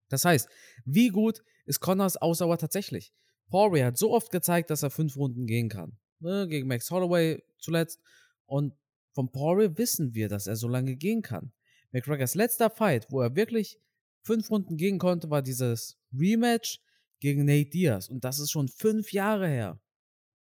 [0.10, 0.48] Das heißt,
[0.86, 3.14] wie gut ist Connors Ausdauer tatsächlich?
[3.50, 5.98] Poirier hat so oft gezeigt, dass er fünf Runden gehen kann.
[6.20, 8.02] Ne, gegen Max Holloway zuletzt.
[8.46, 8.74] Und
[9.14, 11.52] von Poirier wissen wir, dass er so lange gehen kann.
[11.92, 13.80] McGregors letzter Fight, wo er wirklich
[14.24, 16.82] fünf Runden gehen konnte, war dieses Rematch
[17.20, 18.10] gegen Nate Diaz.
[18.10, 19.80] Und das ist schon fünf Jahre her.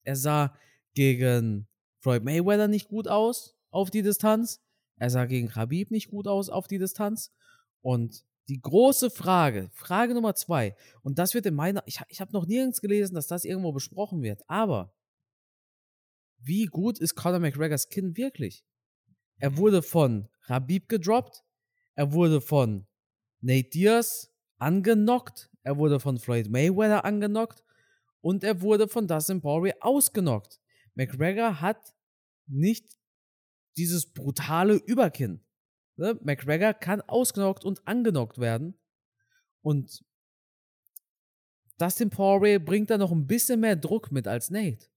[0.04, 0.56] Er sah
[0.94, 1.68] gegen
[2.00, 4.62] Floyd Mayweather nicht gut aus auf die Distanz.
[4.98, 7.34] Er sah gegen Khabib nicht gut aus auf die Distanz.
[7.82, 12.32] Und die große Frage, Frage Nummer zwei, und das wird in meiner, ich, ich habe
[12.32, 14.94] noch nirgends gelesen, dass das irgendwo besprochen wird, aber
[16.40, 18.64] wie gut ist Conor McGregors Kinn wirklich?
[19.38, 21.44] Er wurde von Khabib gedroppt,
[21.96, 22.88] er wurde von
[23.42, 27.64] Nate Diaz angenockt, er wurde von Floyd Mayweather angenockt
[28.22, 30.60] und er wurde von Dustin Poirier ausgenockt.
[30.96, 31.94] McGregor hat
[32.48, 32.98] nicht
[33.78, 35.42] dieses brutale Überkinn.
[35.98, 36.20] Ne?
[36.24, 38.80] McGregor kann ausgenockt und angenockt werden.
[39.62, 40.04] Und
[41.78, 44.88] Dustin Poirier bringt da noch ein bisschen mehr Druck mit als Nate.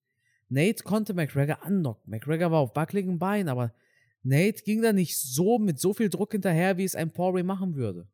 [0.48, 2.10] Nate konnte McGregor annocken.
[2.10, 3.74] McGregor war auf wackeligen Beinen, aber
[4.22, 7.76] Nate ging da nicht so mit so viel Druck hinterher, wie es ein Poirier machen
[7.76, 8.08] würde.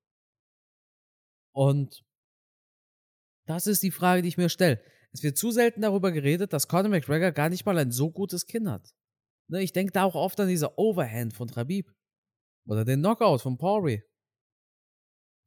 [1.56, 2.04] Und
[3.46, 4.78] das ist die Frage, die ich mir stelle.
[5.12, 8.44] Es wird zu selten darüber geredet, dass Conor McGregor gar nicht mal ein so gutes
[8.44, 8.94] Kinn hat.
[9.48, 11.90] Ne, ich denke da auch oft an diese Overhand von Trabib.
[12.66, 14.02] Oder den Knockout von Poirier.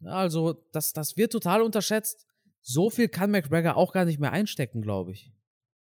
[0.03, 2.25] Also, das, das wird total unterschätzt.
[2.61, 5.31] So viel kann McGregor auch gar nicht mehr einstecken, glaube ich.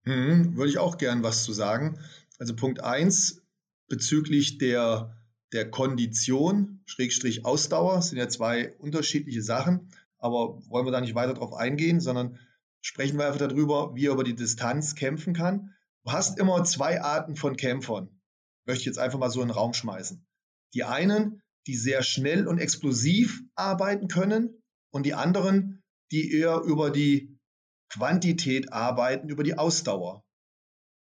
[0.04, 1.98] Mhm, würde ich auch gern was zu sagen.
[2.38, 3.42] Also Punkt 1
[3.88, 5.20] bezüglich der,
[5.52, 9.90] der Kondition, Schrägstrich Ausdauer, sind ja zwei unterschiedliche Sachen,
[10.24, 12.38] aber wollen wir da nicht weiter drauf eingehen, sondern
[12.80, 15.74] sprechen wir einfach darüber, wie er über die Distanz kämpfen kann.
[16.02, 18.08] Du hast immer zwei Arten von Kämpfern.
[18.66, 20.26] Möchte ich jetzt einfach mal so in den Raum schmeißen.
[20.72, 26.90] Die einen, die sehr schnell und explosiv arbeiten können und die anderen, die eher über
[26.90, 27.38] die
[27.90, 30.24] Quantität arbeiten, über die Ausdauer.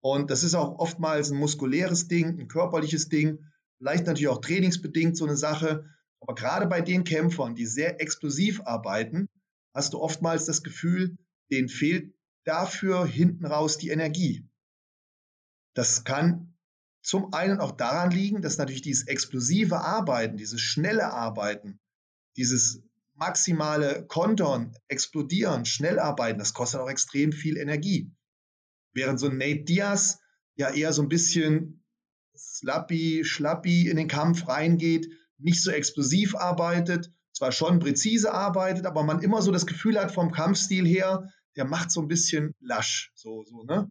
[0.01, 3.39] Und das ist auch oftmals ein muskuläres Ding, ein körperliches Ding,
[3.77, 5.85] vielleicht natürlich auch trainingsbedingt so eine Sache.
[6.25, 9.29] Aber gerade bei den Kämpfern, die sehr explosiv arbeiten,
[9.75, 11.15] hast du oftmals das Gefühl,
[11.51, 12.15] denen fehlt
[12.45, 14.43] dafür hinten raus die Energie.
[15.75, 16.55] Das kann
[17.03, 21.79] zum einen auch daran liegen, dass natürlich dieses explosive Arbeiten, dieses schnelle Arbeiten,
[22.37, 22.81] dieses
[23.13, 28.11] maximale Kontern, explodieren, schnell arbeiten, das kostet auch extrem viel Energie.
[28.93, 30.17] Während so ein Nate Diaz
[30.55, 31.83] ja eher so ein bisschen
[32.35, 35.07] slappy, schlappi in den Kampf reingeht,
[35.37, 40.11] nicht so explosiv arbeitet, zwar schon präzise arbeitet, aber man immer so das Gefühl hat
[40.11, 43.89] vom Kampfstil her, der macht so ein bisschen lasch, so, so, ne?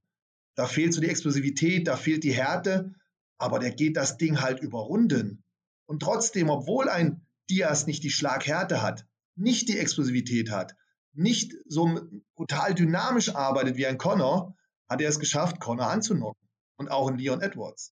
[0.56, 2.94] Da fehlt so die Explosivität, da fehlt die Härte,
[3.38, 5.42] aber der geht das Ding halt über Runden.
[5.86, 10.76] Und trotzdem, obwohl ein Diaz nicht die Schlaghärte hat, nicht die Explosivität hat,
[11.12, 12.00] nicht so
[12.34, 14.56] brutal dynamisch arbeitet wie ein Connor,
[14.88, 16.48] hat er es geschafft, Connor anzunocken.
[16.76, 17.93] Und auch in Leon Edwards.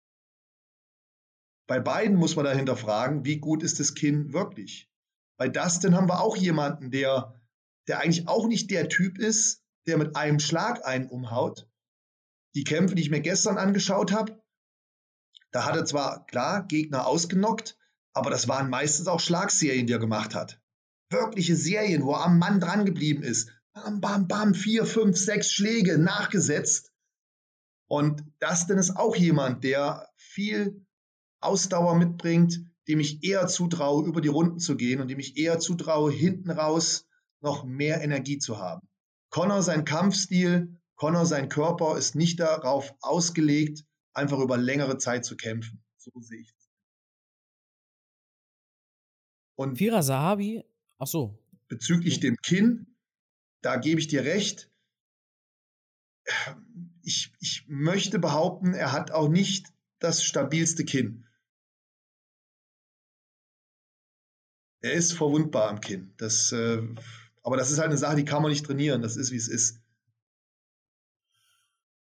[1.66, 4.88] Bei beiden muss man dahinter fragen, wie gut ist das Kinn wirklich?
[5.36, 7.40] Bei Dustin haben wir auch jemanden, der,
[7.88, 11.68] der eigentlich auch nicht der Typ ist, der mit einem Schlag einen umhaut.
[12.54, 14.40] Die Kämpfe, die ich mir gestern angeschaut habe,
[15.50, 17.76] da hat er zwar klar Gegner ausgenockt,
[18.12, 20.60] aber das waren meistens auch Schlagserien, die er gemacht hat.
[21.10, 23.50] Wirkliche Serien, wo er am Mann dran geblieben ist.
[23.72, 26.92] Bam, bam, bam, vier, fünf, sechs Schläge nachgesetzt.
[27.88, 30.85] Und Dustin ist auch jemand, der viel
[31.46, 35.58] Ausdauer mitbringt, dem ich eher zutraue, über die Runden zu gehen und dem ich eher
[35.58, 37.08] zutraue, hinten raus
[37.40, 38.86] noch mehr Energie zu haben.
[39.30, 45.36] Connor, sein Kampfstil, Connor, sein Körper ist nicht darauf ausgelegt, einfach über längere Zeit zu
[45.36, 45.84] kämpfen.
[45.96, 46.70] So sehe ich es.
[49.56, 50.64] Und Fira Sahabi,
[50.98, 51.38] ach so.
[51.68, 52.96] Bezüglich dem Kinn,
[53.62, 54.70] da gebe ich dir recht.
[57.02, 59.66] Ich, ich möchte behaupten, er hat auch nicht
[59.98, 61.25] das stabilste Kinn.
[64.86, 66.14] Er ist verwundbar am Kinn.
[66.16, 66.80] Das, äh,
[67.42, 69.02] aber das ist halt eine Sache, die kann man nicht trainieren.
[69.02, 69.80] Das ist, wie es ist.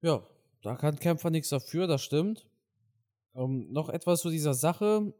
[0.00, 0.26] Ja,
[0.62, 2.44] da kann Kämpfer nichts dafür, das stimmt.
[3.34, 5.14] Ähm, noch etwas zu dieser Sache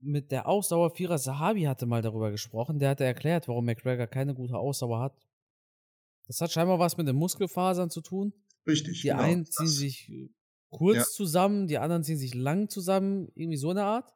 [0.00, 0.94] mit der Ausdauer.
[0.94, 2.78] Vierer Sahabi hatte mal darüber gesprochen.
[2.78, 5.18] Der hatte erklärt, warum McGregor keine gute Ausdauer hat.
[6.28, 8.32] Das hat scheinbar was mit den Muskelfasern zu tun.
[8.66, 9.02] Richtig.
[9.02, 9.76] Die genau, einen ziehen das.
[9.76, 10.12] sich
[10.70, 11.04] kurz ja.
[11.04, 14.14] zusammen, die anderen ziehen sich lang zusammen, irgendwie so eine Art.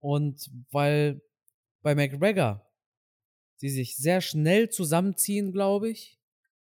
[0.00, 1.22] Und weil
[1.82, 2.66] bei McGregor
[3.56, 6.18] sie sich sehr schnell zusammenziehen, glaube ich,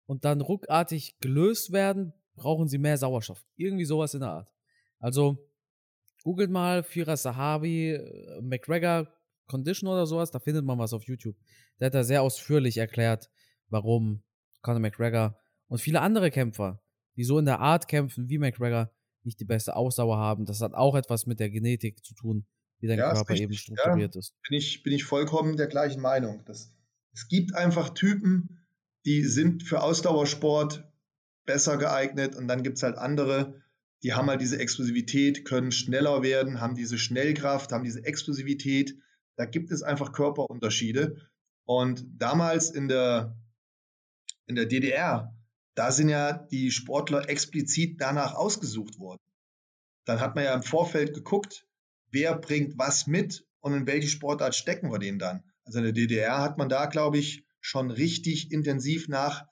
[0.05, 3.45] und dann ruckartig gelöst werden, brauchen sie mehr Sauerstoff.
[3.55, 4.51] Irgendwie sowas in der Art.
[4.99, 5.37] Also,
[6.23, 9.07] googelt mal Firas Sahabi, äh, McGregor
[9.47, 11.37] Condition oder sowas, da findet man was auf YouTube.
[11.79, 13.29] Der hat da sehr ausführlich erklärt,
[13.69, 14.23] warum
[14.61, 15.37] Conor McGregor
[15.67, 16.81] und viele andere Kämpfer,
[17.15, 18.91] die so in der Art kämpfen wie McGregor,
[19.23, 20.45] nicht die beste Ausdauer haben.
[20.45, 22.45] Das hat auch etwas mit der Genetik zu tun,
[22.79, 24.33] wie dein ja, Körper eben strukturiert ja, ist.
[24.47, 26.43] Bin ich, bin ich vollkommen der gleichen Meinung.
[26.45, 26.71] Das,
[27.13, 28.65] es gibt einfach Typen,
[29.05, 30.83] die sind für Ausdauersport
[31.45, 33.61] besser geeignet und dann gibt es halt andere,
[34.03, 38.95] die haben halt diese Explosivität, können schneller werden, haben diese Schnellkraft, haben diese Explosivität.
[39.35, 41.17] Da gibt es einfach Körperunterschiede.
[41.65, 43.35] Und damals in der,
[44.45, 45.35] in der DDR,
[45.73, 49.21] da sind ja die Sportler explizit danach ausgesucht worden.
[50.05, 51.66] Dann hat man ja im Vorfeld geguckt,
[52.11, 55.43] wer bringt was mit und in welche Sportart stecken wir den dann.
[55.65, 59.45] Also in der DDR hat man da, glaube ich, schon richtig intensiv nach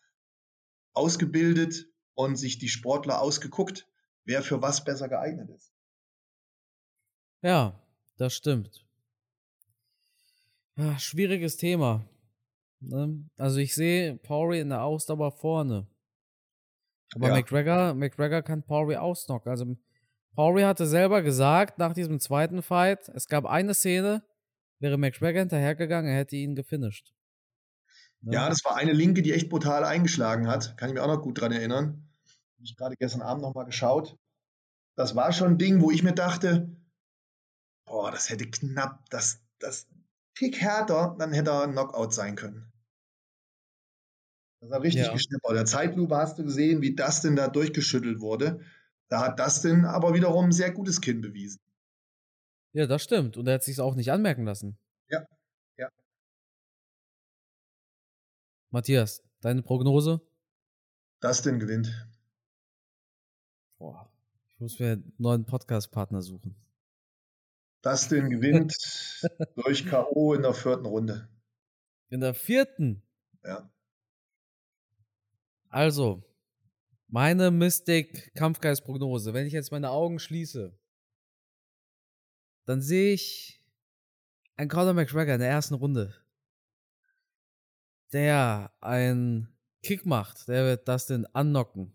[0.93, 3.87] ausgebildet und sich die Sportler ausgeguckt,
[4.23, 5.73] wer für was besser geeignet ist.
[7.41, 7.79] Ja,
[8.17, 8.85] das stimmt.
[10.77, 12.05] Ja, schwieriges Thema.
[12.79, 13.29] Ne?
[13.37, 15.87] Also ich sehe Poirier in der Ausdauer vorne.
[17.13, 17.33] Aber ja.
[17.33, 19.49] McGregor, McGregor kann Poirier ausnocken.
[19.49, 19.77] Also
[20.35, 24.23] Poirier hatte selber gesagt, nach diesem zweiten Fight, es gab eine Szene,
[24.79, 27.13] wäre McGregor hinterhergegangen, er hätte ihn gefinisht.
[28.21, 28.33] Ne?
[28.33, 30.77] Ja, das war eine Linke, die echt brutal eingeschlagen hat.
[30.77, 32.09] Kann ich mir auch noch gut dran erinnern.
[32.55, 34.17] Habe ich gerade gestern Abend nochmal geschaut.
[34.95, 36.75] Das war schon ein Ding, wo ich mir dachte,
[37.85, 39.87] boah, das hätte knapp, das, das
[40.35, 42.71] Tick härter, dann hätte er ein Knockout sein können.
[44.61, 45.13] Das hat richtig ja.
[45.13, 45.55] geschnippert.
[45.55, 48.61] Der Zeitlupe hast du gesehen, wie Dustin da durchgeschüttelt wurde.
[49.09, 51.59] Da hat Dustin aber wiederum ein sehr gutes Kinn bewiesen.
[52.73, 53.37] Ja, das stimmt.
[53.37, 54.77] Und er hat sich auch nicht anmerken lassen.
[55.09, 55.25] Ja,
[55.77, 55.89] ja.
[58.69, 60.21] Matthias, deine Prognose?
[61.21, 62.07] Dustin gewinnt.
[63.77, 64.11] Boah,
[64.49, 66.55] ich muss mir einen neuen Podcast-Partner suchen.
[67.81, 68.75] Dustin gewinnt
[69.55, 70.33] durch K.O.
[70.33, 71.29] in der vierten Runde.
[72.09, 73.03] In der vierten?
[73.43, 73.69] Ja.
[75.69, 76.23] Also,
[77.07, 79.33] meine Mystic-Kampfgeist-Prognose.
[79.33, 80.77] Wenn ich jetzt meine Augen schließe,
[82.65, 83.61] dann sehe ich
[84.57, 86.15] einen Conor McGregor in der ersten Runde,
[88.13, 90.47] der einen Kick macht.
[90.47, 91.93] Der wird Dustin annocken.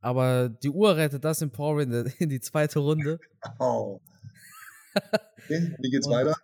[0.00, 3.18] Aber die Uhr rettet Dustin Poirier in die zweite Runde.
[3.58, 4.00] Oh.
[5.44, 6.34] Okay, wie geht's und, weiter?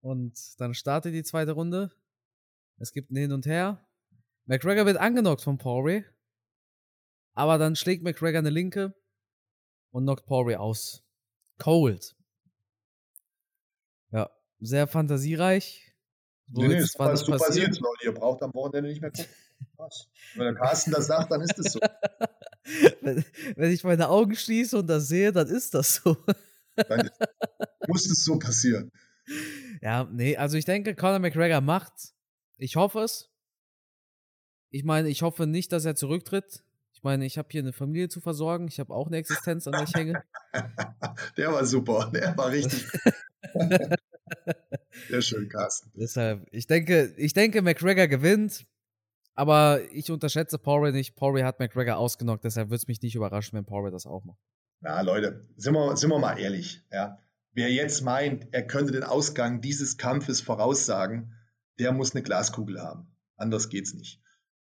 [0.00, 1.92] Und dann startet die zweite Runde.
[2.78, 3.86] Es gibt ein Hin und Her.
[4.46, 6.04] McGregor wird angenockt von Poirier.
[7.34, 8.94] Aber dann schlägt McGregor eine Linke
[9.90, 11.02] und knockt Poirier aus.
[11.58, 12.16] Cold.
[14.10, 14.30] Ja,
[14.60, 15.92] sehr fantasiereich.
[16.52, 17.06] So nee, nee, ist super,
[17.38, 18.04] passiert, Leute.
[18.04, 19.30] Ihr braucht am Wochenende nicht mehr gucken.
[19.76, 20.08] Was?
[20.34, 21.80] Wenn der Carsten das sagt, dann ist es so.
[23.00, 23.24] wenn,
[23.56, 26.16] wenn, ich meine Augen schließe und das sehe, dann ist das so.
[26.76, 27.10] dann
[27.88, 28.92] muss es so passieren.
[29.80, 31.92] Ja, nee, also ich denke, Conor McGregor macht.
[32.58, 33.30] Ich hoffe es.
[34.70, 36.62] Ich meine, ich hoffe nicht, dass er zurücktritt.
[37.04, 38.66] Ich meine, ich habe hier eine Familie zu versorgen.
[38.66, 40.22] Ich habe auch eine Existenz, an der ich hänge.
[41.36, 42.10] Der war super.
[42.14, 42.86] Der war richtig.
[45.10, 45.92] Sehr schön, Carsten.
[45.94, 48.64] Deshalb, ich denke, ich denke, McGregor gewinnt,
[49.34, 51.14] aber ich unterschätze Poirier nicht.
[51.14, 54.40] Poirier hat McGregor ausgenockt, deshalb würde es mich nicht überraschen, wenn Poirier das auch macht.
[54.80, 57.18] Na, Leute, sind wir, sind wir mal ehrlich, ja.
[57.52, 61.34] Wer jetzt meint, er könnte den Ausgang dieses Kampfes voraussagen,
[61.78, 63.14] der muss eine Glaskugel haben.
[63.36, 64.23] Anders geht's nicht.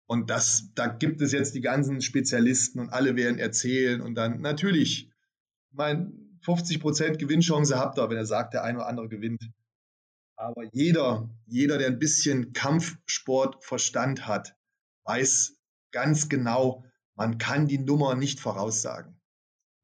[0.07, 4.41] Und das, da gibt es jetzt die ganzen Spezialisten und alle werden erzählen und dann
[4.41, 5.11] natürlich,
[5.73, 9.51] mein 50% Gewinnchance habt ihr, wenn er sagt, der eine oder andere gewinnt.
[10.37, 14.55] Aber jeder, jeder, der ein bisschen Kampfsportverstand hat,
[15.05, 15.57] weiß
[15.91, 16.85] ganz genau,
[17.15, 19.21] man kann die Nummer nicht voraussagen.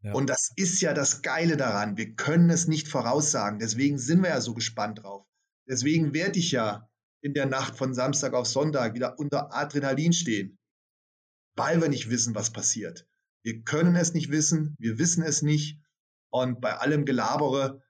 [0.02, 0.12] Ja.
[0.12, 1.96] Und das ist ja das Geile daran.
[1.96, 3.58] Wir können es nicht voraussagen.
[3.58, 5.26] Deswegen sind wir ja so gespannt drauf.
[5.66, 6.90] Deswegen werde ich ja
[7.22, 10.58] in der Nacht von Samstag auf Sonntag wieder unter Adrenalin stehen,
[11.56, 13.06] weil wir nicht wissen, was passiert.
[13.44, 15.78] Wir können es nicht wissen, wir wissen es nicht.
[16.30, 17.82] Und bei allem Gelabere,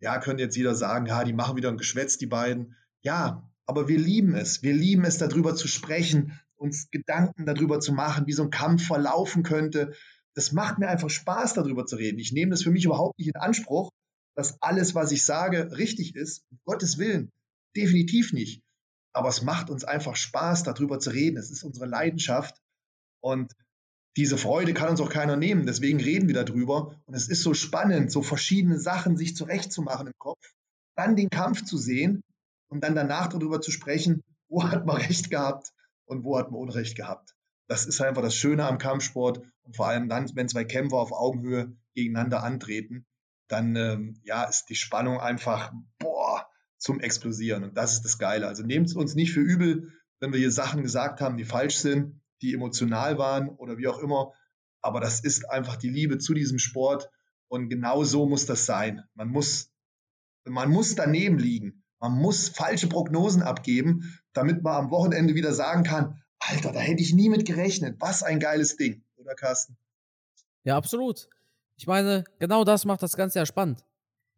[0.00, 2.76] ja, könnte jetzt jeder sagen, ja, die machen wieder ein Geschwätz, die beiden.
[3.02, 4.62] Ja, aber wir lieben es.
[4.62, 8.86] Wir lieben es, darüber zu sprechen, uns Gedanken darüber zu machen, wie so ein Kampf
[8.86, 9.94] verlaufen könnte.
[10.34, 12.18] Das macht mir einfach Spaß, darüber zu reden.
[12.18, 13.90] Ich nehme das für mich überhaupt nicht in Anspruch,
[14.36, 16.44] dass alles, was ich sage, richtig ist.
[16.50, 17.30] Um Gottes Willen.
[17.76, 18.62] Definitiv nicht.
[19.12, 21.36] Aber es macht uns einfach Spaß, darüber zu reden.
[21.36, 22.60] Es ist unsere Leidenschaft.
[23.20, 23.52] Und
[24.16, 25.66] diese Freude kann uns auch keiner nehmen.
[25.66, 26.94] Deswegen reden wir darüber.
[27.06, 30.54] Und es ist so spannend, so verschiedene Sachen sich zurechtzumachen im Kopf,
[30.96, 32.22] dann den Kampf zu sehen
[32.68, 35.72] und dann danach darüber zu sprechen, wo hat man Recht gehabt
[36.06, 37.34] und wo hat man Unrecht gehabt.
[37.68, 41.12] Das ist einfach das Schöne am Kampfsport und vor allem dann, wenn zwei Kämpfer auf
[41.12, 43.06] Augenhöhe gegeneinander antreten,
[43.48, 46.48] dann ähm, ja ist die Spannung einfach boah
[46.78, 48.46] zum Explosieren und das ist das Geile.
[48.46, 51.76] Also nehmt es uns nicht für übel, wenn wir hier Sachen gesagt haben, die falsch
[51.76, 54.32] sind die emotional waren oder wie auch immer.
[54.80, 57.10] Aber das ist einfach die Liebe zu diesem Sport
[57.48, 59.02] und genau so muss das sein.
[59.14, 59.72] Man muss,
[60.44, 61.84] man muss daneben liegen.
[62.00, 67.02] Man muss falsche Prognosen abgeben, damit man am Wochenende wieder sagen kann, Alter, da hätte
[67.02, 67.96] ich nie mit gerechnet.
[67.98, 69.76] Was ein geiles Ding, oder Carsten?
[70.62, 71.28] Ja, absolut.
[71.76, 73.84] Ich meine, genau das macht das Ganze ja spannend.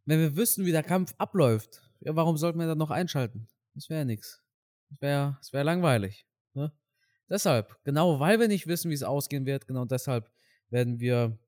[0.06, 3.48] Wenn wir wüssten, wie der Kampf abläuft, ja, warum sollten wir dann noch einschalten?
[3.74, 4.42] Das wäre nichts.
[4.90, 6.26] Das wäre wär langweilig.
[6.54, 6.72] Ne?
[7.28, 10.30] Deshalb, genau weil wir nicht wissen, wie es ausgehen wird, genau deshalb
[10.70, 11.38] werden wir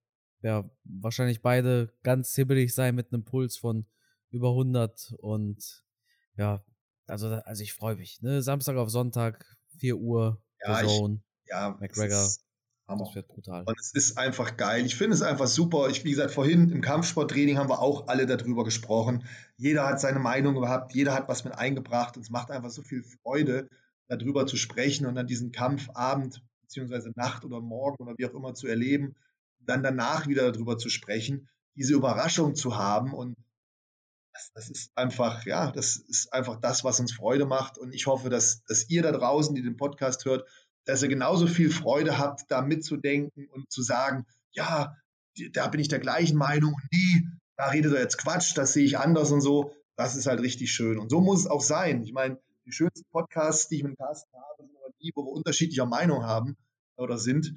[0.43, 3.87] ja wahrscheinlich beide ganz hibbelig sein mit einem Puls von
[4.31, 5.85] über 100 und
[6.37, 6.65] ja,
[7.07, 8.23] also, also ich freue mich.
[8.23, 8.43] Ne?
[8.43, 11.01] Samstag auf Sonntag, 4 Uhr, ja, ich,
[11.47, 12.29] ja, McGregor.
[12.99, 13.65] Das wird brutal.
[13.65, 14.85] Und es ist einfach geil.
[14.85, 15.89] Ich finde es einfach super.
[15.89, 19.25] Ich, wie gesagt, vorhin im Kampfsporttraining haben wir auch alle darüber gesprochen.
[19.57, 22.83] Jeder hat seine Meinung gehabt, jeder hat was mit eingebracht und es macht einfach so
[22.83, 23.69] viel Freude,
[24.09, 28.55] darüber zu sprechen und dann diesen Kampfabend beziehungsweise Nacht oder Morgen oder wie auch immer
[28.55, 29.15] zu erleben,
[29.61, 33.37] dann danach wieder darüber zu sprechen, diese Überraschung zu haben und
[34.33, 38.07] das, das, ist einfach, ja, das ist einfach das, was uns Freude macht und ich
[38.07, 40.49] hoffe, dass, dass ihr da draußen, die den Podcast hört,
[40.85, 44.97] dass ihr genauso viel Freude habt, da mitzudenken und zu sagen, ja,
[45.53, 47.27] da bin ich der gleichen Meinung und nee,
[47.57, 49.75] da redet er jetzt Quatsch, das sehe ich anders und so.
[49.97, 50.99] Das ist halt richtig schön.
[50.99, 52.03] Und so muss es auch sein.
[52.03, 55.33] Ich meine, die schönsten Podcasts, die ich mit Carsten habe, sind aber die, wo wir
[55.33, 56.57] unterschiedlicher Meinung haben
[56.97, 57.55] oder sind,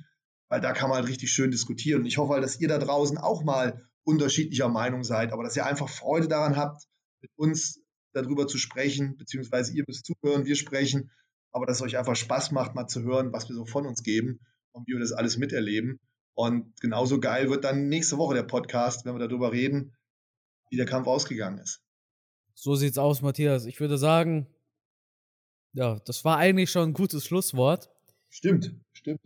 [0.49, 2.01] weil da kann man halt richtig schön diskutieren.
[2.01, 5.55] Und ich hoffe halt, dass ihr da draußen auch mal unterschiedlicher Meinung seid, aber dass
[5.55, 6.85] ihr einfach Freude daran habt,
[7.21, 7.81] mit uns
[8.13, 11.11] darüber zu sprechen, beziehungsweise ihr müsst zuhören, wir sprechen.
[11.55, 14.03] Aber dass es euch einfach Spaß macht, mal zu hören, was wir so von uns
[14.03, 14.41] geben
[14.73, 16.01] und wie wir das alles miterleben.
[16.33, 19.95] Und genauso geil wird dann nächste Woche der Podcast, wenn wir darüber reden,
[20.69, 21.81] wie der Kampf ausgegangen ist.
[22.55, 23.67] So sieht's aus, Matthias.
[23.67, 24.47] Ich würde sagen,
[25.71, 27.89] ja, das war eigentlich schon ein gutes Schlusswort.
[28.27, 29.21] Stimmt, stimmt.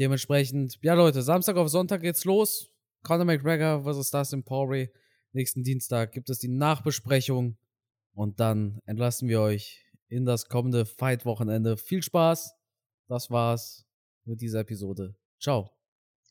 [0.00, 2.68] Dementsprechend, ja, Leute, Samstag auf Sonntag geht's los.
[3.04, 4.88] Conor McGregor versus Dustin Poirier.
[5.30, 7.58] Nächsten Dienstag gibt es die Nachbesprechung.
[8.12, 11.76] Und dann entlassen wir euch in das kommende Fight-Wochenende.
[11.76, 12.54] Viel Spaß.
[13.08, 13.86] Das war's
[14.24, 15.14] mit dieser Episode.
[15.40, 15.70] Ciao.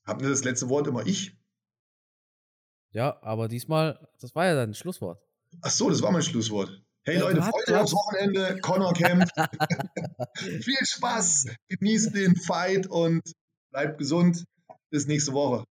[0.06, 1.36] Haben wir das letzte Wort immer ich?
[2.92, 5.22] Ja, aber diesmal, das war ja dein Schlusswort.
[5.62, 6.82] Ach so, das war mein Schlusswort.
[7.04, 8.60] Hey ja, Leute, freut euch aufs Wochenende.
[8.62, 9.36] Connor kämpft.
[10.38, 11.48] Viel Spaß.
[11.68, 13.22] Genießt den Fight und
[13.72, 14.44] bleibt gesund.
[14.90, 15.66] Bis nächste Woche.